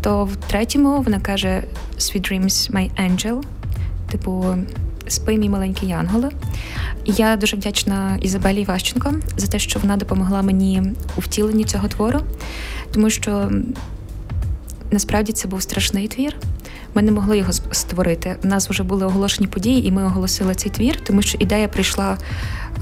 то 0.01 0.25
в 0.25 0.35
третьому 0.35 1.01
вона 1.01 1.19
каже 1.19 1.63
Sweet 1.97 2.31
Dreams, 2.31 2.71
my 2.71 2.89
angel, 3.09 3.43
типу 4.11 4.55
спи 5.07 5.37
мій 5.37 5.49
маленький 5.49 5.89
янголе. 5.89 6.29
І 7.05 7.11
я 7.13 7.35
дуже 7.35 7.57
вдячна 7.57 8.17
Ізабелі 8.21 8.61
Іващенко 8.61 9.13
за 9.37 9.47
те, 9.47 9.59
що 9.59 9.79
вона 9.79 9.97
допомогла 9.97 10.41
мені 10.41 10.83
у 11.17 11.21
втіленні 11.21 11.63
цього 11.63 11.87
твору, 11.87 12.19
тому 12.91 13.09
що 13.09 13.51
насправді 14.91 15.31
це 15.31 15.47
був 15.47 15.61
страшний 15.61 16.07
твір. 16.07 16.35
Ми 16.93 17.01
не 17.01 17.11
могли 17.11 17.37
його 17.37 17.53
створити. 17.53 18.35
У 18.43 18.47
нас 18.47 18.69
вже 18.69 18.83
були 18.83 19.05
оголошені 19.05 19.47
події, 19.47 19.87
і 19.87 19.91
ми 19.91 20.03
оголосили 20.03 20.55
цей 20.55 20.71
твір, 20.71 20.99
тому 21.03 21.21
що 21.21 21.37
ідея 21.41 21.67
прийшла 21.67 22.17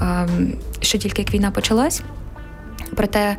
ем, 0.00 0.52
ще 0.80 0.98
тільки 0.98 1.22
як 1.22 1.34
війна 1.34 1.50
почалась. 1.50 2.02
Проте 2.96 3.36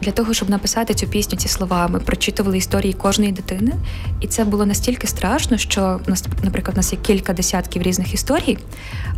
для 0.00 0.12
того, 0.12 0.34
щоб 0.34 0.50
написати 0.50 0.94
цю 0.94 1.06
пісню, 1.06 1.38
ці 1.38 1.48
слова, 1.48 1.88
ми 1.88 2.00
прочитували 2.00 2.58
історії 2.58 2.92
кожної 2.92 3.32
дитини, 3.32 3.72
і 4.20 4.26
це 4.26 4.44
було 4.44 4.66
настільки 4.66 5.06
страшно, 5.06 5.58
що 5.58 6.00
нас, 6.06 6.24
наприклад, 6.42 6.76
у 6.76 6.78
нас 6.78 6.92
є 6.92 6.98
кілька 7.02 7.32
десятків 7.32 7.82
різних 7.82 8.14
історій, 8.14 8.58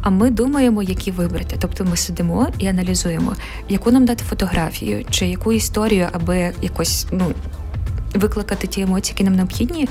а 0.01 0.11
ми 0.11 0.31
думаємо, 0.31 0.83
які 0.83 1.11
вибрати. 1.11 1.57
Тобто 1.61 1.85
ми 1.85 1.97
сидимо 1.97 2.49
і 2.59 2.67
аналізуємо, 2.67 3.37
яку 3.69 3.91
нам 3.91 4.05
дати 4.07 4.25
фотографію, 4.25 5.05
чи 5.11 5.27
яку 5.27 5.53
історію, 5.53 6.09
аби 6.13 6.53
якось 6.63 7.07
ну 7.13 7.33
викликати 8.15 8.67
ті 8.67 8.81
емоції, 8.81 9.15
які 9.15 9.25
нам 9.25 9.35
необхідні, 9.35 9.89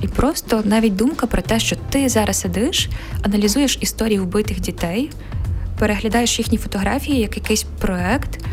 і 0.00 0.08
просто 0.08 0.62
навіть 0.64 0.96
думка 0.96 1.26
про 1.26 1.42
те, 1.42 1.60
що 1.60 1.76
ти 1.90 2.08
зараз 2.08 2.40
сидиш, 2.40 2.88
аналізуєш 3.22 3.78
історії 3.80 4.18
вбитих 4.18 4.60
дітей, 4.60 5.10
переглядаєш 5.78 6.38
їхні 6.38 6.58
фотографії 6.58 7.20
як 7.20 7.36
якийсь 7.36 7.62
проект. 7.62 8.44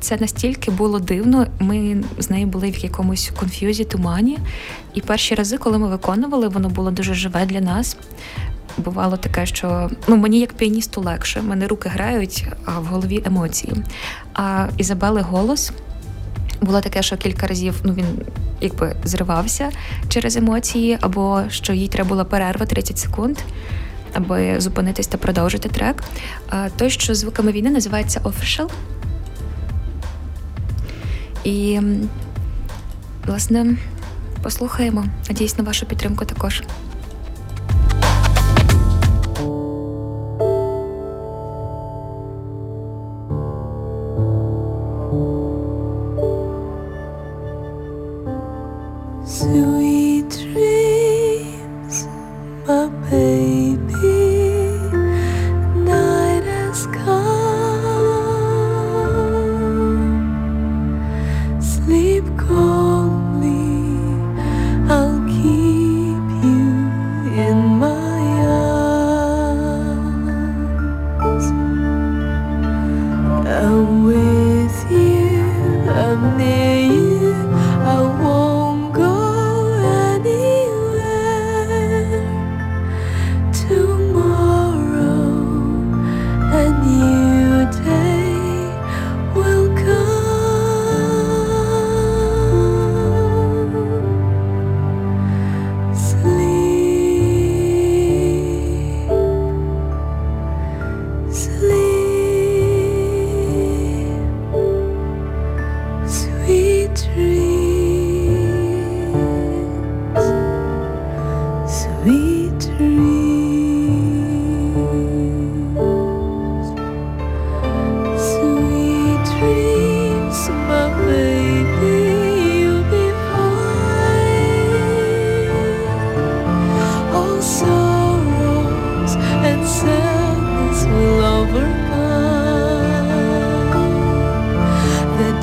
Це 0.00 0.16
настільки 0.16 0.70
було 0.70 0.98
дивно. 0.98 1.46
Ми 1.58 2.02
з 2.18 2.30
нею 2.30 2.46
були 2.46 2.70
в 2.70 2.78
якомусь 2.78 3.32
конф'юзі, 3.40 3.84
тумані. 3.84 4.38
І 4.94 5.00
перші 5.00 5.34
рази, 5.34 5.58
коли 5.58 5.78
ми 5.78 5.88
виконували, 5.88 6.48
воно 6.48 6.68
було 6.68 6.90
дуже 6.90 7.14
живе 7.14 7.46
для 7.46 7.60
нас. 7.60 7.96
Бувало 8.76 9.16
таке, 9.16 9.46
що 9.46 9.90
ну 10.08 10.16
мені 10.16 10.40
як 10.40 10.52
піаністу 10.52 11.00
легше, 11.00 11.42
мене 11.42 11.66
руки 11.66 11.88
грають, 11.88 12.46
а 12.64 12.78
в 12.78 12.84
голові 12.84 13.22
емоції. 13.26 13.72
А 14.34 14.68
Ізабели 14.76 15.20
голос 15.20 15.72
було 16.60 16.80
таке, 16.80 17.02
що 17.02 17.16
кілька 17.16 17.46
разів 17.46 17.80
ну 17.84 17.92
він 17.92 18.06
якби 18.60 18.96
зривався 19.04 19.70
через 20.08 20.36
емоції, 20.36 20.98
або 21.00 21.42
що 21.48 21.72
їй 21.72 21.88
треба 21.88 22.08
була 22.08 22.24
перерва 22.24 22.66
30 22.66 22.98
секунд, 22.98 23.38
аби 24.12 24.60
зупинитись 24.60 25.06
та 25.06 25.18
продовжити 25.18 25.68
трек. 25.68 26.02
Той, 26.76 26.90
що 26.90 27.14
звуками 27.14 27.52
війни 27.52 27.70
називається 27.70 28.20
Official. 28.20 28.70
І, 31.44 31.80
власне, 33.26 33.76
послухаємо. 34.42 35.04
Надіюсь 35.28 35.58
на 35.58 35.64
вашу 35.64 35.86
підтримку 35.86 36.24
також. 36.24 36.62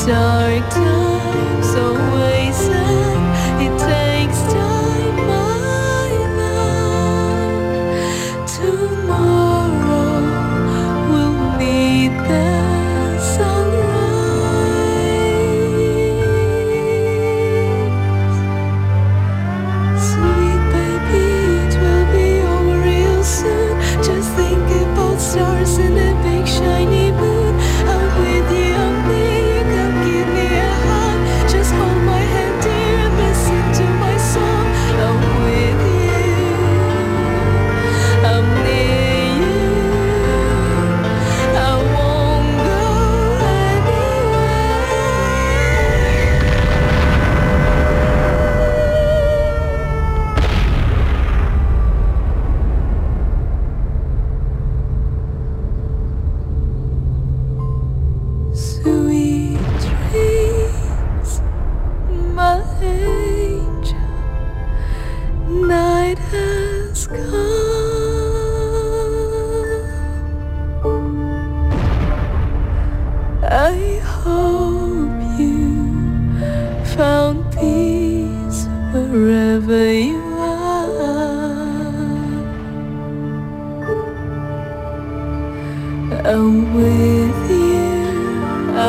dark 0.06 0.70
times 0.70 1.76
always 1.76 2.70
end. 2.70 3.26
It 3.65 4.05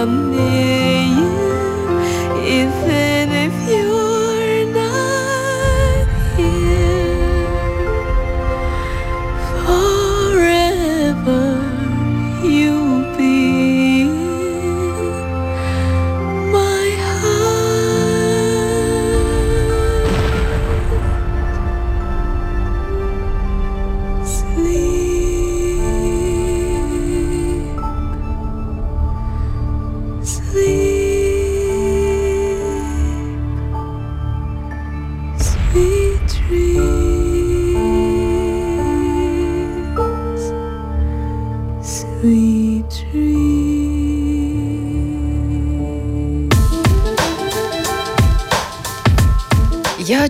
anneye 0.06 1.26
if 2.58 3.15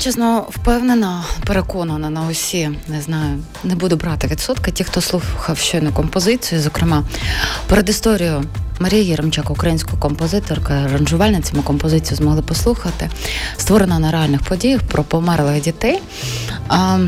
чесно 0.07 0.47
впевнена, 0.51 1.25
переконана 1.47 2.11
на 2.11 2.27
усі, 2.31 2.71
не 2.89 3.01
знаю, 3.01 3.39
не 3.65 3.75
буду 3.75 3.97
брати 3.97 4.27
відсотки. 4.27 4.71
Ті, 4.71 4.85
хто 4.85 5.01
слухав 5.01 5.59
щойно 5.59 5.93
композицію, 5.93 6.61
зокрема 6.61 7.05
перед 7.69 7.89
історією 7.89 8.45
Марія 8.81 9.03
Єремчак, 9.03 9.51
українська 9.51 9.97
композиторка, 9.99 10.75
аранжувальниця, 10.75 11.53
ми 11.57 11.63
композицію 11.63 12.17
змогли 12.17 12.43
послухати. 12.43 13.11
Створена 13.57 13.99
на 13.99 14.11
реальних 14.11 14.43
подіях 14.43 14.83
про 14.83 15.03
померлих 15.03 15.63
дітей. 15.63 15.99
А, 16.69 16.99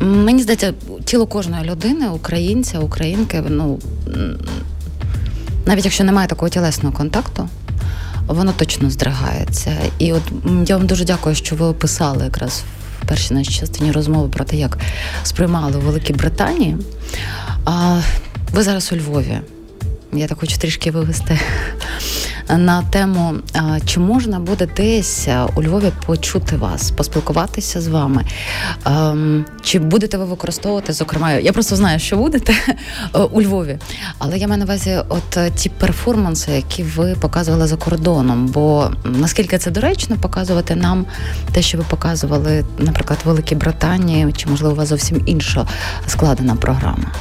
мені 0.00 0.42
здається, 0.42 0.74
тіло 1.04 1.26
кожної 1.26 1.70
людини, 1.70 2.08
українця, 2.08 2.78
українки, 2.78 3.42
ну 3.48 3.78
навіть 5.66 5.84
якщо 5.84 6.04
немає 6.04 6.28
такого 6.28 6.48
тілесного 6.48 6.96
контакту, 6.96 7.48
воно 8.26 8.52
точно 8.52 8.90
здригається. 8.90 9.76
І 9.98 10.12
от 10.12 10.22
я 10.66 10.76
вам 10.76 10.86
дуже 10.86 11.04
дякую, 11.04 11.34
що 11.34 11.56
ви 11.56 11.66
описали 11.66 12.24
якраз 12.24 12.62
в 13.02 13.08
першій 13.08 13.34
нашій 13.34 13.60
частині 13.60 13.92
розмови 13.92 14.28
про 14.28 14.44
те, 14.44 14.56
як 14.56 14.78
сприймали 15.22 15.76
у 15.76 15.80
Великій 15.80 16.12
Британії. 16.12 16.76
А 17.64 18.00
ви 18.52 18.62
зараз 18.62 18.92
у 18.92 18.96
Львові. 18.96 19.40
Я 20.12 20.28
так 20.28 20.40
хочу 20.40 20.58
трішки 20.58 20.90
вивести 20.90 21.38
на 22.48 22.82
тему, 22.82 23.34
чи 23.86 24.00
можна 24.00 24.38
буде 24.38 24.68
десь 24.76 25.28
у 25.54 25.62
Львові 25.62 25.92
почути 26.06 26.56
вас, 26.56 26.90
поспілкуватися 26.90 27.80
з 27.80 27.88
вами. 27.88 28.24
Ем, 28.86 29.44
Чи 29.62 29.78
будете 29.78 30.16
ви 30.16 30.24
використовувати, 30.24 30.92
зокрема, 30.92 31.32
я 31.32 31.52
просто 31.52 31.76
знаю, 31.76 31.98
що 31.98 32.16
будете 32.16 32.52
е, 33.14 33.18
у 33.18 33.42
Львові. 33.42 33.78
Але 34.18 34.38
я 34.38 34.48
маю 34.48 34.58
на 34.58 34.64
увазі, 34.64 34.98
от 35.08 35.36
е, 35.36 35.50
ті 35.50 35.68
перформанси, 35.68 36.52
які 36.52 36.82
ви 36.82 37.16
показували 37.20 37.66
за 37.66 37.76
кордоном. 37.76 38.46
Бо 38.46 38.90
наскільки 39.04 39.58
це 39.58 39.70
доречно 39.70 40.16
показувати 40.16 40.74
нам 40.74 41.06
те, 41.52 41.62
що 41.62 41.78
ви 41.78 41.84
показували, 41.90 42.64
наприклад, 42.78 43.18
в 43.24 43.28
Великій 43.28 43.54
Британії, 43.54 44.32
чи 44.36 44.48
можливо 44.48 44.74
у 44.74 44.76
вас 44.76 44.88
зовсім 44.88 45.22
інша 45.26 45.66
складена 46.06 46.54
програма? 46.54 47.12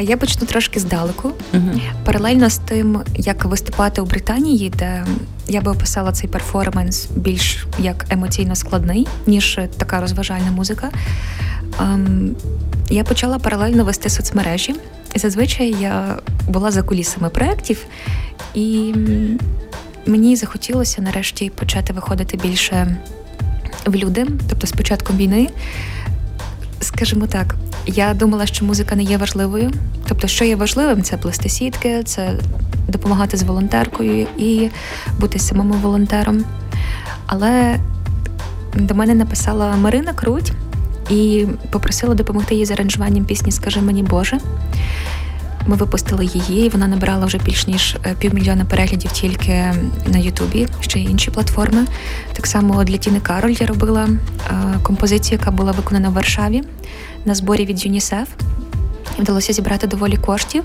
Я 0.00 0.16
почну 0.16 0.46
трошки 0.46 0.80
здалеку. 0.80 1.32
Угу. 1.54 1.80
Паралельно 2.04 2.50
з 2.50 2.58
тим, 2.58 3.00
як 3.16 3.44
виступати 3.44 4.00
у 4.00 4.04
Британії, 4.04 4.72
де 4.78 5.06
я 5.48 5.60
би 5.60 5.70
описала 5.70 6.12
цей 6.12 6.30
перформанс 6.30 7.08
більш 7.16 7.66
як 7.78 8.06
емоційно 8.10 8.54
складний, 8.54 9.06
ніж 9.26 9.58
така 9.76 10.00
розважальна 10.00 10.50
музика. 10.50 10.90
ем, 11.80 12.36
Я 12.90 13.04
почала 13.04 13.38
паралельно 13.38 13.84
вести 13.84 14.10
соцмережі. 14.10 14.74
Зазвичай 15.14 15.76
я 15.80 16.18
була 16.48 16.70
за 16.70 16.82
кулісами 16.82 17.28
проєктів, 17.30 17.86
і 18.54 18.94
мені 20.06 20.36
захотілося 20.36 21.02
нарешті 21.02 21.50
почати 21.50 21.92
виходити 21.92 22.36
більше 22.36 22.96
в 23.86 23.94
люди, 23.94 24.26
тобто 24.50 24.66
з 24.66 24.72
початком 24.72 25.16
війни. 25.16 25.48
Скажімо 26.84 27.26
так, 27.26 27.54
я 27.86 28.14
думала, 28.14 28.46
що 28.46 28.64
музика 28.64 28.96
не 28.96 29.02
є 29.02 29.16
важливою. 29.16 29.72
Тобто, 30.08 30.28
що 30.28 30.44
є 30.44 30.56
важливим, 30.56 31.02
це 31.02 31.16
плести 31.16 31.48
сітки, 31.48 32.02
це 32.02 32.34
допомагати 32.88 33.36
з 33.36 33.42
волонтеркою 33.42 34.26
і 34.38 34.70
бути 35.18 35.38
самому 35.38 35.74
волонтером. 35.74 36.44
Але 37.26 37.78
до 38.74 38.94
мене 38.94 39.14
написала 39.14 39.76
Марина 39.76 40.12
Круть 40.12 40.52
і 41.10 41.46
попросила 41.70 42.14
допомогти 42.14 42.54
їй 42.54 42.64
з 42.64 42.70
аранжуванням 42.70 43.24
пісні 43.24 43.52
Скажи 43.52 43.80
мені 43.80 44.02
Боже. 44.02 44.38
Ми 45.66 45.76
випустили 45.76 46.24
її, 46.26 46.66
і 46.66 46.68
вона 46.68 46.86
набрала 46.86 47.26
вже 47.26 47.38
більш 47.38 47.66
ніж 47.66 47.96
е, 48.06 48.14
півмільйона 48.18 48.64
переглядів 48.64 49.12
тільки 49.12 49.72
на 50.06 50.18
Ютубі, 50.18 50.68
ще 50.80 51.00
й 51.00 51.04
інші 51.04 51.30
платформи. 51.30 51.86
Так 52.32 52.46
само 52.46 52.84
для 52.84 52.96
Тіни 52.96 53.20
Кароль 53.20 53.54
я 53.60 53.66
робила 53.66 54.08
е, 54.08 54.78
композицію, 54.82 55.38
яка 55.40 55.50
була 55.50 55.72
виконана 55.72 56.08
в 56.08 56.12
Варшаві 56.12 56.62
на 57.24 57.34
зборі 57.34 57.64
від 57.64 57.84
ЮНІСЕФ. 57.84 58.28
І 59.18 59.22
Вдалося 59.22 59.52
зібрати 59.52 59.86
доволі 59.86 60.16
коштів. 60.16 60.64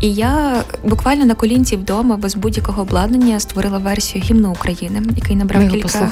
І 0.00 0.12
я 0.14 0.62
буквально 0.84 1.24
на 1.24 1.34
колінці 1.34 1.76
вдома 1.76 2.16
без 2.16 2.34
будь-якого 2.34 2.82
обладнання 2.82 3.40
створила 3.40 3.78
версію 3.78 4.24
гімну 4.24 4.50
України, 4.50 5.02
який 5.16 5.36
набрав 5.36 5.62
його 5.62 5.74
кілька 5.74 6.10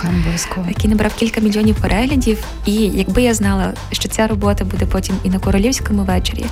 який 0.68 0.90
набрав 0.90 1.14
кілька 1.14 1.40
мільйонів 1.40 1.76
переглядів. 1.76 2.38
І 2.66 2.74
якби 2.74 3.22
я 3.22 3.34
знала, 3.34 3.72
що 3.92 4.08
ця 4.08 4.26
робота 4.26 4.64
буде 4.64 4.86
потім 4.86 5.16
і 5.24 5.30
на 5.30 5.38
королівському 5.38 6.02
вечорі, 6.02 6.44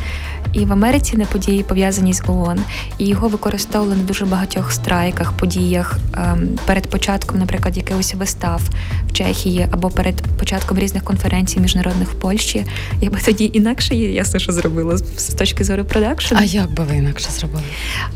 і 0.52 0.64
в 0.64 0.72
Америці 0.72 1.16
на 1.16 1.24
події 1.24 1.62
пов'язані 1.62 2.14
з 2.14 2.22
ООН, 2.26 2.60
і 2.98 3.06
його 3.06 3.28
використовували 3.28 3.96
на 3.96 4.02
дуже 4.02 4.24
багатьох 4.24 4.72
страйках, 4.72 5.32
подіях 5.32 5.98
ем, 6.14 6.48
перед 6.66 6.90
початком, 6.90 7.38
наприклад, 7.38 7.76
якихось 7.76 8.14
вистав 8.14 8.60
в 9.08 9.12
Чехії 9.12 9.66
або 9.70 9.90
перед 9.90 10.22
початком 10.22 10.78
різних 10.78 11.04
конференцій 11.04 11.60
міжнародних 11.60 12.08
в 12.08 12.14
Польщі. 12.14 12.64
Я 13.00 13.10
би 13.10 13.18
тоді 13.24 13.50
інакше 13.54 13.96
ясно, 13.96 14.40
що 14.40 14.52
зробила 14.52 14.98
з 15.30 15.34
точки 15.34 15.64
зору 15.64 15.84
продакшн. 15.84 16.34
А 16.38 16.44
як 16.44 16.70
би 16.70 16.84
ви 16.84 16.96
інакше 16.96 17.28
зробили? 17.30 17.62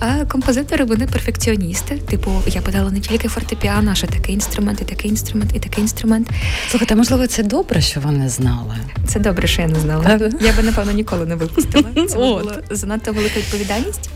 А 0.01 0.25
композитори 0.25 0.85
вони 0.85 1.07
перфекціоністи. 1.07 1.99
Типу, 1.99 2.43
я 2.47 2.61
подала 2.61 2.91
не 2.91 3.01
тільки 3.01 3.29
фортепіано, 3.29 3.91
а 3.91 3.95
ще 3.95 4.07
такий 4.07 4.35
інструмент, 4.35 4.81
і 4.83 4.85
такий 4.85 5.11
інструмент, 5.11 5.51
і 5.55 5.59
такий 5.59 5.83
інструмент. 5.83 6.31
Слухайте, 6.71 6.95
можливо, 6.95 7.27
це 7.27 7.43
добре, 7.43 7.81
що 7.81 8.01
ви 8.01 8.11
не 8.11 8.29
знали. 8.29 8.77
Це 9.07 9.21
добре, 9.21 9.49
що 9.49 9.63
я 9.63 9.69
не 9.69 9.81
знала. 9.81 10.21
Я 10.41 10.53
би 10.53 10.63
напевно 10.63 10.93
ніколи 10.93 11.27
не 11.27 11.35
випустила. 11.35 12.07
Це 12.09 12.17
була 12.17 12.55
занадто 12.71 13.13
велика 13.13 13.41
відповідальність. 13.41 14.11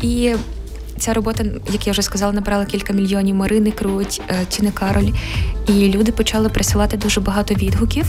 І 0.00 0.34
ця 1.02 1.12
робота, 1.12 1.44
як 1.72 1.86
я 1.86 1.92
вже 1.92 2.02
сказала, 2.02 2.32
набрала 2.32 2.64
кілька 2.64 2.92
мільйонів 2.92 3.34
Марини 3.34 3.70
Круть, 3.70 4.22
е, 4.28 4.44
Тіни 4.48 4.70
Кароль. 4.70 5.08
І 5.66 5.72
люди 5.72 6.12
почали 6.12 6.48
присилати 6.48 6.96
дуже 6.96 7.20
багато 7.20 7.54
відгуків, 7.54 8.06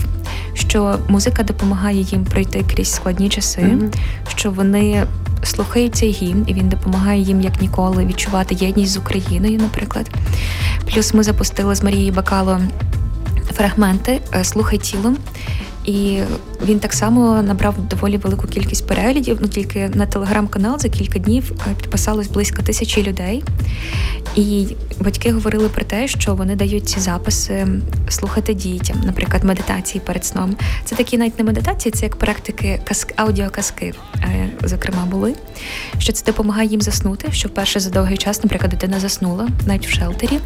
що 0.54 0.98
музика 1.08 1.42
допомагає 1.42 2.00
їм 2.00 2.24
пройти 2.24 2.64
крізь 2.74 2.92
складні 2.92 3.28
часи, 3.28 3.60
Мгм. 3.62 3.90
що 4.36 4.50
вони 4.50 5.06
слухають 5.42 5.94
цей 5.94 6.10
гімн, 6.10 6.44
і 6.46 6.54
він 6.54 6.68
допомагає 6.68 7.20
їм 7.20 7.40
як 7.40 7.60
ніколи 7.60 8.06
відчувати 8.06 8.54
єдність 8.54 8.92
з 8.92 8.96
Україною, 8.96 9.58
наприклад. 9.58 10.10
Плюс 10.94 11.14
ми 11.14 11.22
запустили 11.22 11.74
з 11.74 11.82
Марією 11.82 12.12
Бакало 12.12 12.60
фрагменти 13.52 14.20
е, 14.34 14.44
Слухай 14.44 14.78
тілом. 14.78 15.16
І 15.84 16.18
він 16.64 16.78
так 16.78 16.92
само 16.92 17.42
набрав 17.42 17.88
доволі 17.88 18.16
велику 18.16 18.46
кількість 18.46 18.86
переглядів. 18.86 19.38
Ну 19.40 19.48
тільки 19.48 19.90
на 19.94 20.06
телеграм-канал 20.06 20.78
за 20.78 20.88
кілька 20.88 21.18
днів 21.18 21.52
е, 21.52 21.74
підписалось 21.80 22.28
близько 22.28 22.62
тисячі 22.62 23.02
людей. 23.02 23.42
І 24.36 24.66
батьки 25.00 25.32
говорили 25.32 25.68
про 25.68 25.84
те, 25.84 26.08
що 26.08 26.34
вони 26.34 26.56
дають 26.56 26.88
ці 26.88 27.00
записи 27.00 27.66
слухати 28.08 28.54
дітям, 28.54 28.96
наприклад, 29.04 29.44
медитації 29.44 30.02
перед 30.06 30.24
сном. 30.24 30.56
Це 30.84 30.96
такі 30.96 31.18
навіть 31.18 31.38
не 31.38 31.44
медитації, 31.44 31.92
це 31.92 32.06
як 32.06 32.16
практики 32.16 32.80
каск, 32.84 33.12
аудіоказки, 33.16 33.94
е, 34.16 34.50
зокрема, 34.64 35.06
були. 35.06 35.34
Що 35.98 36.12
це 36.12 36.24
допомагає 36.24 36.68
їм 36.68 36.80
заснути, 36.80 37.28
що 37.32 37.48
вперше 37.48 37.80
за 37.80 37.90
довгий 37.90 38.16
час, 38.16 38.44
наприклад, 38.44 38.70
дитина 38.70 39.00
заснула 39.00 39.48
навіть 39.66 39.86
в 39.86 39.90
шелтері. 39.90 40.38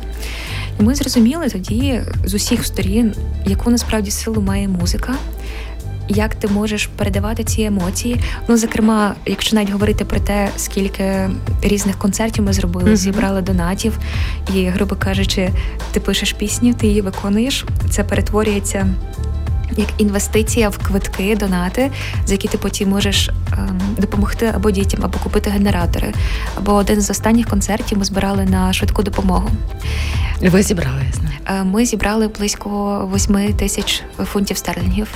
І 0.80 0.82
ми 0.82 0.94
зрозуміли 0.94 1.48
тоді 1.48 2.00
з 2.24 2.34
усіх 2.34 2.66
сторін, 2.66 3.14
яку 3.46 3.70
насправді 3.70 4.10
силу 4.10 4.42
має 4.42 4.68
музика. 4.68 5.14
Як 6.08 6.34
ти 6.34 6.48
можеш 6.48 6.86
передавати 6.86 7.44
ці 7.44 7.62
емоції. 7.62 8.20
Ну, 8.48 8.56
зокрема, 8.56 9.14
якщо 9.26 9.56
навіть 9.56 9.70
говорити 9.70 10.04
про 10.04 10.20
те, 10.20 10.48
скільки 10.56 11.30
різних 11.62 11.98
концертів 11.98 12.44
ми 12.44 12.52
зробили, 12.52 12.86
Мгм. 12.86 12.96
зібрали 12.96 13.42
донатів, 13.42 13.98
і, 14.54 14.64
грубо 14.66 14.96
кажучи, 14.96 15.50
ти 15.92 16.00
пишеш 16.00 16.32
пісню, 16.32 16.74
ти 16.74 16.86
її 16.86 17.00
виконуєш, 17.00 17.64
це 17.90 18.04
перетворюється. 18.04 18.86
Як 19.76 19.88
інвестиція 19.98 20.68
в 20.68 20.78
квитки, 20.78 21.36
донати, 21.36 21.90
за 22.26 22.34
які 22.34 22.48
ти 22.48 22.58
потім 22.58 22.88
можеш 22.88 23.30
ем, 23.52 23.80
допомогти 23.98 24.52
або 24.54 24.70
дітям, 24.70 25.00
або 25.04 25.18
купити 25.18 25.50
генератори. 25.50 26.12
Або 26.56 26.72
один 26.72 27.00
з 27.00 27.10
останніх 27.10 27.46
концертів 27.48 27.98
ми 27.98 28.04
збирали 28.04 28.44
на 28.44 28.72
швидку 28.72 29.02
допомогу. 29.02 29.50
Ви 30.40 30.62
зібрали, 30.62 31.02
я 31.06 31.12
знаю. 31.12 31.60
Е, 31.60 31.64
Ми 31.64 31.84
зібрали 31.84 32.28
близько 32.28 33.10
8 33.14 33.52
тисяч 33.52 34.02
фунтів 34.24 34.56
стерлінгів. 34.56 35.08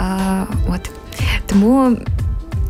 Е, 0.00 0.46
От. 0.68 0.90
Тому 1.46 1.96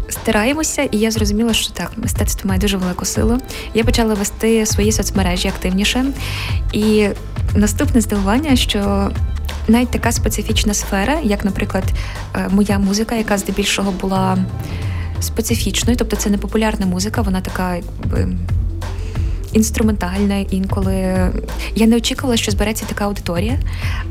стараємося, 0.09 0.83
і 0.83 0.99
я 0.99 1.11
зрозуміла, 1.11 1.55
що 1.55 1.73
так, 1.73 1.93
мистецтво 1.97 2.49
має 2.49 2.61
дуже 2.61 2.77
велику 2.77 3.05
силу. 3.05 3.38
Я 3.75 3.85
почала 3.85 4.14
вести 4.14 4.66
свої 4.66 4.93
соцмережі 4.93 5.49
активніше. 5.49 6.05
І 6.73 7.09
наступне 7.55 8.01
здивування, 8.01 8.57
що 8.57 9.11
навіть 9.69 9.90
така 9.90 10.12
специфічна 10.12 10.75
сфера, 10.75 11.19
як, 11.23 11.45
наприклад, 11.45 11.85
е, 12.37 12.49
моя 12.51 12.79
музика, 12.79 13.14
яка 13.14 13.38
здебільшого 13.38 13.93
була 13.93 14.38
специфічною, 15.21 15.97
тобто 15.97 16.16
це 16.16 16.31
не 16.31 16.38
популярна 16.38 16.87
музика, 16.87 17.23
вона 17.23 17.40
така 17.40 17.77
якби. 17.77 18.29
Інструментальна 19.52 20.38
інколи 20.38 20.94
я 21.74 21.86
не 21.86 21.96
очікувала, 21.96 22.36
що 22.36 22.52
збереться 22.52 22.86
така 22.86 23.04
аудиторія. 23.04 23.58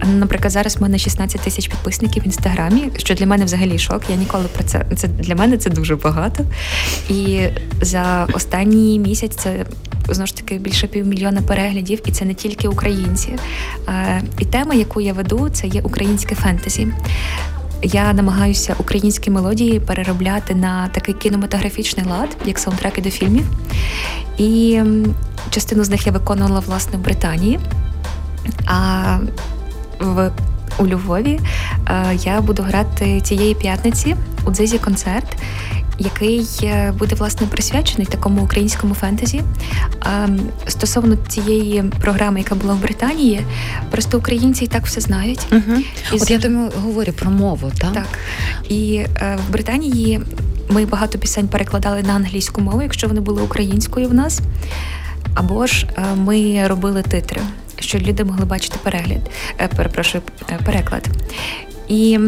Наприклад, 0.04 0.52
зараз 0.52 0.78
в 0.78 0.82
мене 0.82 0.98
16 0.98 1.42
тисяч 1.42 1.68
підписників 1.68 2.24
в 2.24 2.26
інстаграмі, 2.26 2.90
що 2.98 3.16
для 3.16 3.26
мене 3.26 3.46
взагалі 3.46 3.80
шок. 3.80 4.02
Я 4.10 4.16
ніколи 4.16 4.46
про 4.54 4.64
це 4.64 4.86
це 4.96 5.08
для 5.08 5.36
мене 5.36 5.58
це 5.58 5.70
дуже 5.70 5.96
багато. 5.96 6.46
І 7.10 7.40
за 7.82 8.28
останній 8.34 9.00
місяць 9.00 9.36
це 9.36 9.66
знову 10.10 10.28
ж 10.28 10.38
таки 10.38 10.58
більше 10.58 10.88
півмільйона 10.88 11.42
переглядів, 11.42 12.02
і 12.06 12.12
це 12.12 12.26
не 12.26 12.34
тільки 12.34 12.68
українці. 12.68 13.36
Е, 13.88 14.22
І 14.40 14.46
тема, 14.46 14.74
яку 14.74 15.02
я 15.02 15.14
веду, 15.14 15.50
це 15.50 15.68
є 15.68 15.82
українське 15.82 16.36
фентезі. 16.36 16.88
Я 17.84 18.14
намагаюся 18.14 18.76
українські 18.80 19.32
мелодії 19.32 19.80
переробляти 19.80 20.56
на 20.56 20.88
такий 20.88 21.14
кінематографічний 21.14 22.06
лад, 22.06 22.38
як 22.46 22.60
саундтреки 22.60 23.02
до 23.02 23.10
фільмів. 23.10 23.46
І 24.38 24.82
частину 25.50 25.84
з 25.84 25.90
них 25.90 26.06
я 26.06 26.12
виконувала 26.12 26.60
власне 26.60 26.98
в 26.98 27.02
Британії. 27.02 27.60
А 28.66 29.18
в 30.00 30.32
у 30.80 30.88
Львові 30.88 31.40
е, 31.90 32.18
я 32.24 32.42
буду 32.42 32.64
грати 32.64 33.22
цієї 33.22 33.56
п'ятниці 33.56 34.16
у 34.46 34.52
дзизі 34.52 34.78
концерт, 34.78 35.38
який 36.00 36.48
е, 36.64 36.94
буде 37.00 37.16
власне 37.16 37.48
присвячений 37.48 38.06
такому 38.08 38.42
українському 38.44 38.94
фентезі. 38.94 39.42
Стосовно 40.68 41.16
цієї 41.28 41.84
програми, 42.02 42.40
яка 42.40 42.56
була 42.56 42.74
в 42.74 42.82
Британії, 42.82 43.42
просто 43.92 44.18
українці 44.18 44.64
і 44.66 44.68
так 44.68 44.86
все 44.86 45.02
знають. 45.02 45.40
Угу. 45.52 45.78
І 46.14 46.16
От 46.16 46.24
з- 46.24 46.32
я 46.32 46.40
тому 46.40 46.72
говорю 46.84 47.12
про 47.14 47.32
мову, 47.32 47.72
так? 47.78 47.94
так. 47.94 48.08
І 48.70 48.96
е, 49.22 49.38
в 49.48 49.52
Британії 49.54 50.22
ми 50.70 50.86
багато 50.86 51.20
пісень 51.20 51.48
перекладали 51.48 52.04
на 52.04 52.14
англійську 52.14 52.62
мову, 52.62 52.82
якщо 52.82 53.08
вони 53.08 53.22
були 53.22 53.42
українською 53.42 54.10
в 54.10 54.14
нас. 54.14 54.40
Або 55.34 55.68
ж 55.68 55.88
е, 55.98 56.02
ми 56.16 56.68
робили 56.68 57.02
титри, 57.02 57.42
щоб 57.80 58.02
люди 58.02 58.24
могли 58.24 58.46
бачити 58.46 58.78
перегляд, 58.84 59.30
перепрошую, 59.76 60.24
переклад. 60.66 61.08
І 61.88 62.20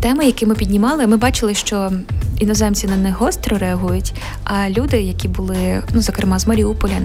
теми, 0.00 0.26
які 0.26 0.46
ми 0.46 0.54
піднімали, 0.54 1.06
ми 1.06 1.16
бачили, 1.16 1.54
що 1.54 1.92
іноземці 2.38 2.86
на 2.86 2.96
них 2.96 3.16
гостро 3.18 3.58
реагують, 3.58 4.14
а 4.44 4.68
люди, 4.70 5.00
які 5.02 5.28
були, 5.28 5.82
ну, 5.94 6.02
зокрема, 6.02 6.38
з 6.38 6.46
Маріуполя 6.46 6.98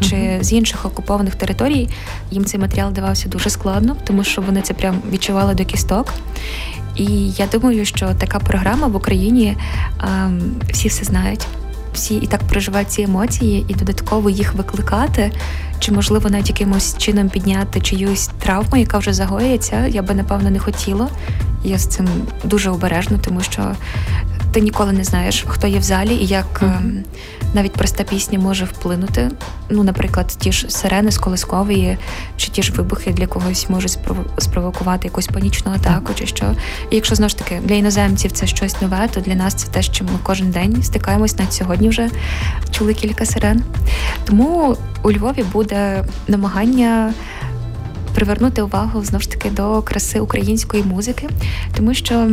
чи 0.00 0.16
Мгм. 0.16 0.44
з 0.44 0.52
інших 0.52 0.84
окупованих 0.84 1.34
територій, 1.34 1.88
їм 2.30 2.44
цей 2.44 2.60
матеріал 2.60 2.92
давався 2.92 3.28
дуже 3.28 3.50
складно, 3.50 3.96
тому 4.04 4.24
що 4.24 4.42
вони 4.42 4.62
це 4.62 4.74
прям 4.74 4.98
відчували 5.12 5.54
до 5.54 5.64
кісток. 5.64 6.14
І 6.96 7.30
я 7.30 7.46
думаю, 7.46 7.84
що 7.84 8.14
така 8.18 8.38
програма 8.38 8.86
в 8.86 8.96
Україні 8.96 9.56
ем, 10.00 10.40
всі 10.72 10.88
все 10.88 11.04
знають. 11.04 11.46
Всі 11.94 12.14
і 12.16 12.26
так 12.26 12.40
проживають 12.40 12.90
ці 12.90 13.02
емоції, 13.02 13.64
і 13.68 13.74
додатково 13.74 14.30
їх 14.30 14.54
викликати, 14.54 15.32
чи 15.78 15.92
можливо 15.92 16.30
навіть 16.30 16.48
якимось 16.48 16.98
чином 16.98 17.28
підняти 17.28 17.80
чиюсь 17.80 18.30
травму, 18.38 18.76
яка 18.76 18.98
вже 18.98 19.12
загоїться, 19.12 19.86
я 19.86 20.02
би 20.02 20.14
напевно 20.14 20.50
не 20.50 20.58
хотіла. 20.58 21.08
Я 21.64 21.78
з 21.78 21.86
цим 21.86 22.08
дуже 22.44 22.70
обережна, 22.70 23.18
тому 23.18 23.40
що 23.40 23.74
ти 24.52 24.60
ніколи 24.60 24.92
не 24.92 25.04
знаєш, 25.04 25.44
хто 25.48 25.66
є 25.66 25.78
в 25.78 25.82
залі 25.82 26.14
і 26.14 26.26
як 26.26 26.60
ем, 26.62 27.04
навіть 27.54 27.72
проста 27.72 28.04
пісня 28.04 28.38
може 28.38 28.64
вплинути. 28.64 29.30
Ну, 29.70 29.82
наприклад, 29.82 30.26
ті 30.38 30.52
ж 30.52 30.70
сирени 30.70 31.10
з 31.10 31.18
колискової, 31.18 31.98
чи 32.36 32.50
ті 32.50 32.62
ж 32.62 32.72
вибухи 32.72 33.12
для 33.12 33.26
когось 33.26 33.68
можуть 33.68 33.90
спров- 33.90 34.40
спровокувати 34.40 35.08
якусь 35.08 35.26
панічну 35.26 35.72
атаку, 35.72 36.12
чи 36.14 36.26
що. 36.26 36.54
І 36.90 36.96
якщо 36.96 37.14
знову 37.14 37.28
ж 37.28 37.38
таки 37.38 37.60
для 37.64 37.74
іноземців 37.74 38.32
це 38.32 38.46
щось 38.46 38.80
нове, 38.82 39.08
то 39.14 39.20
для 39.20 39.34
нас 39.34 39.54
це 39.54 39.68
те, 39.68 39.82
що 39.82 40.04
ми 40.04 40.10
кожен 40.22 40.50
день 40.50 40.82
стикаємось. 40.82 41.38
Навіть 41.38 41.52
сьогодні 41.52 41.88
вже 41.88 42.10
чули 42.70 42.94
кілька 42.94 43.26
сирен. 43.26 43.62
Тому 44.24 44.76
у 45.02 45.12
Львові 45.12 45.44
буде 45.52 46.04
намагання. 46.28 47.14
Привернути 48.14 48.62
увагу 48.62 49.04
знову 49.04 49.22
ж 49.22 49.30
таки 49.30 49.50
до 49.50 49.82
краси 49.82 50.20
української 50.20 50.82
музики, 50.82 51.28
тому 51.76 51.94
що 51.94 52.28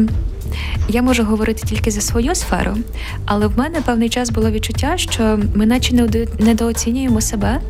я 0.90 1.02
можу 1.02 1.24
говорити 1.24 1.68
тільки 1.68 1.92
за 1.92 2.02
свою 2.02 2.36
сферу, 2.36 2.78
але 3.26 3.48
в 3.48 3.58
мене 3.58 3.82
певний 3.82 4.10
час 4.10 4.30
було 4.30 4.52
відчуття, 4.52 4.94
що 4.98 5.40
ми 5.56 5.66
наче 5.66 5.96
недо- 5.96 6.44
недооцінюємо 6.44 7.22
себе. 7.22 7.62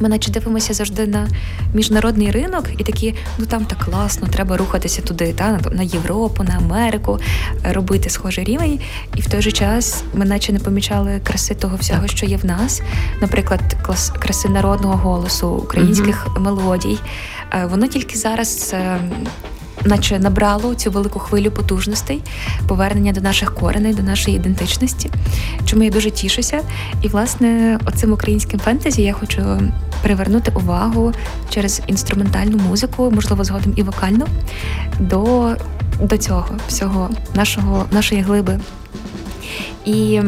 Ми 0.00 0.08
наче 0.08 0.30
дивимося 0.30 0.74
завжди 0.74 1.06
на 1.06 1.28
міжнародний 1.74 2.30
ринок 2.30 2.64
і 2.78 2.84
такі, 2.84 3.14
ну 3.38 3.46
там 3.46 3.64
так 3.64 3.78
класно, 3.84 4.28
треба 4.28 4.56
рухатися 4.56 5.02
туди, 5.02 5.32
та 5.32 5.60
на- 5.72 5.82
Європу, 5.82 6.42
на 6.42 6.54
Америку, 6.56 7.18
е, 7.64 7.72
робити 7.72 8.10
схожий 8.10 8.44
рівень. 8.44 8.80
І 9.16 9.20
в 9.20 9.26
той 9.30 9.42
же 9.42 9.52
час 9.52 10.04
ми 10.14 10.24
наче 10.24 10.52
не 10.52 10.58
помічали 10.58 11.20
краси 11.24 11.54
того 11.54 11.76
всього, 11.76 12.06
що 12.08 12.26
є 12.26 12.36
в 12.36 12.44
нас. 12.44 12.82
Наприклад, 13.20 13.60
клас 13.82 14.12
краси 14.18 14.48
народного 14.48 14.96
голосу, 14.96 15.48
українських 15.48 16.26
мелодій. 16.40 16.98
Е, 17.54 17.66
Воно 17.66 17.86
тільки 17.86 18.18
зараз. 18.18 18.74
Наче 19.86 20.18
набрало 20.18 20.74
цю 20.74 20.90
велику 20.90 21.18
хвилю 21.18 21.50
потужностей, 21.50 22.22
повернення 22.68 23.12
до 23.12 23.20
наших 23.20 23.54
кореней, 23.54 23.94
до 23.94 24.02
нашої 24.02 24.36
ідентичності, 24.36 25.10
чому 25.64 25.82
я 25.82 25.90
дуже 25.90 26.10
тішуся. 26.10 26.60
І, 27.02 27.08
власне, 27.08 27.78
оцим 27.86 28.12
українським 28.12 28.60
фентезі 28.60 29.02
я 29.02 29.12
хочу 29.12 29.60
привернути 30.02 30.52
увагу 30.54 31.12
через 31.50 31.82
інструментальну 31.86 32.58
музику, 32.58 33.10
можливо, 33.10 33.44
згодом 33.44 33.72
і 33.76 33.82
вокальну, 33.82 34.26
до, 35.00 35.50
до 36.00 36.18
цього 36.18 36.46
всього 36.68 37.10
нашого, 37.34 37.86
нашої 37.90 38.20
глиби. 38.20 38.60
І 39.84 40.20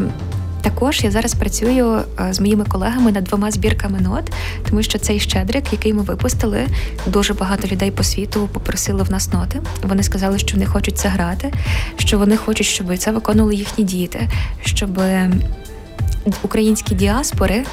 також 0.61 1.03
я 1.03 1.11
зараз 1.11 1.33
працюю 1.33 2.01
е, 2.19 2.33
з 2.33 2.39
моїми 2.39 2.65
колегами 2.65 3.11
над 3.11 3.23
двома 3.23 3.51
збірками 3.51 4.01
нот, 4.01 4.31
тому 4.69 4.83
що 4.83 4.99
цей 4.99 5.19
щедрик, 5.19 5.63
який 5.71 5.93
ми 5.93 6.01
випустили, 6.01 6.67
дуже 7.07 7.33
багато 7.33 7.67
людей 7.67 7.91
по 7.91 8.03
світу 8.03 8.49
попросили 8.53 9.03
в 9.03 9.11
нас 9.11 9.33
ноти. 9.33 9.61
Вони 9.83 10.03
сказали, 10.03 10.39
що 10.39 10.53
вони 10.53 10.65
хочуть 10.65 10.97
це 10.97 11.09
грати, 11.09 11.53
що 11.97 12.17
вони 12.17 12.37
хочуть, 12.37 12.67
щоб 12.67 12.97
це 12.97 13.11
виконували 13.11 13.55
їхні 13.55 13.83
діти, 13.83 14.29
щоб 14.63 15.01
українські 16.43 16.95
діаспори 16.95 17.63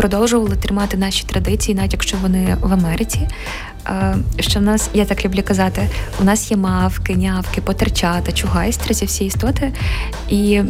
продовжували 0.00 0.56
тримати 0.56 0.96
наші 0.96 1.24
традиції, 1.24 1.74
навіть 1.74 1.92
якщо 1.92 2.16
вони 2.22 2.56
в 2.60 2.72
Америці. 2.72 3.28
Е, 3.86 4.16
Що 4.38 4.60
в 4.60 4.62
нас, 4.62 4.90
я 4.94 5.04
так 5.04 5.24
люблю 5.24 5.42
казати, 5.44 5.88
у 6.20 6.24
нас 6.24 6.50
є 6.50 6.56
мавки, 6.56 7.16
нявки, 7.16 7.60
потерчата, 7.60 8.32
чугайстри, 8.32 8.94
ці 8.94 9.04
всі 9.04 9.24
істоти. 9.24 9.72
І 10.28 10.62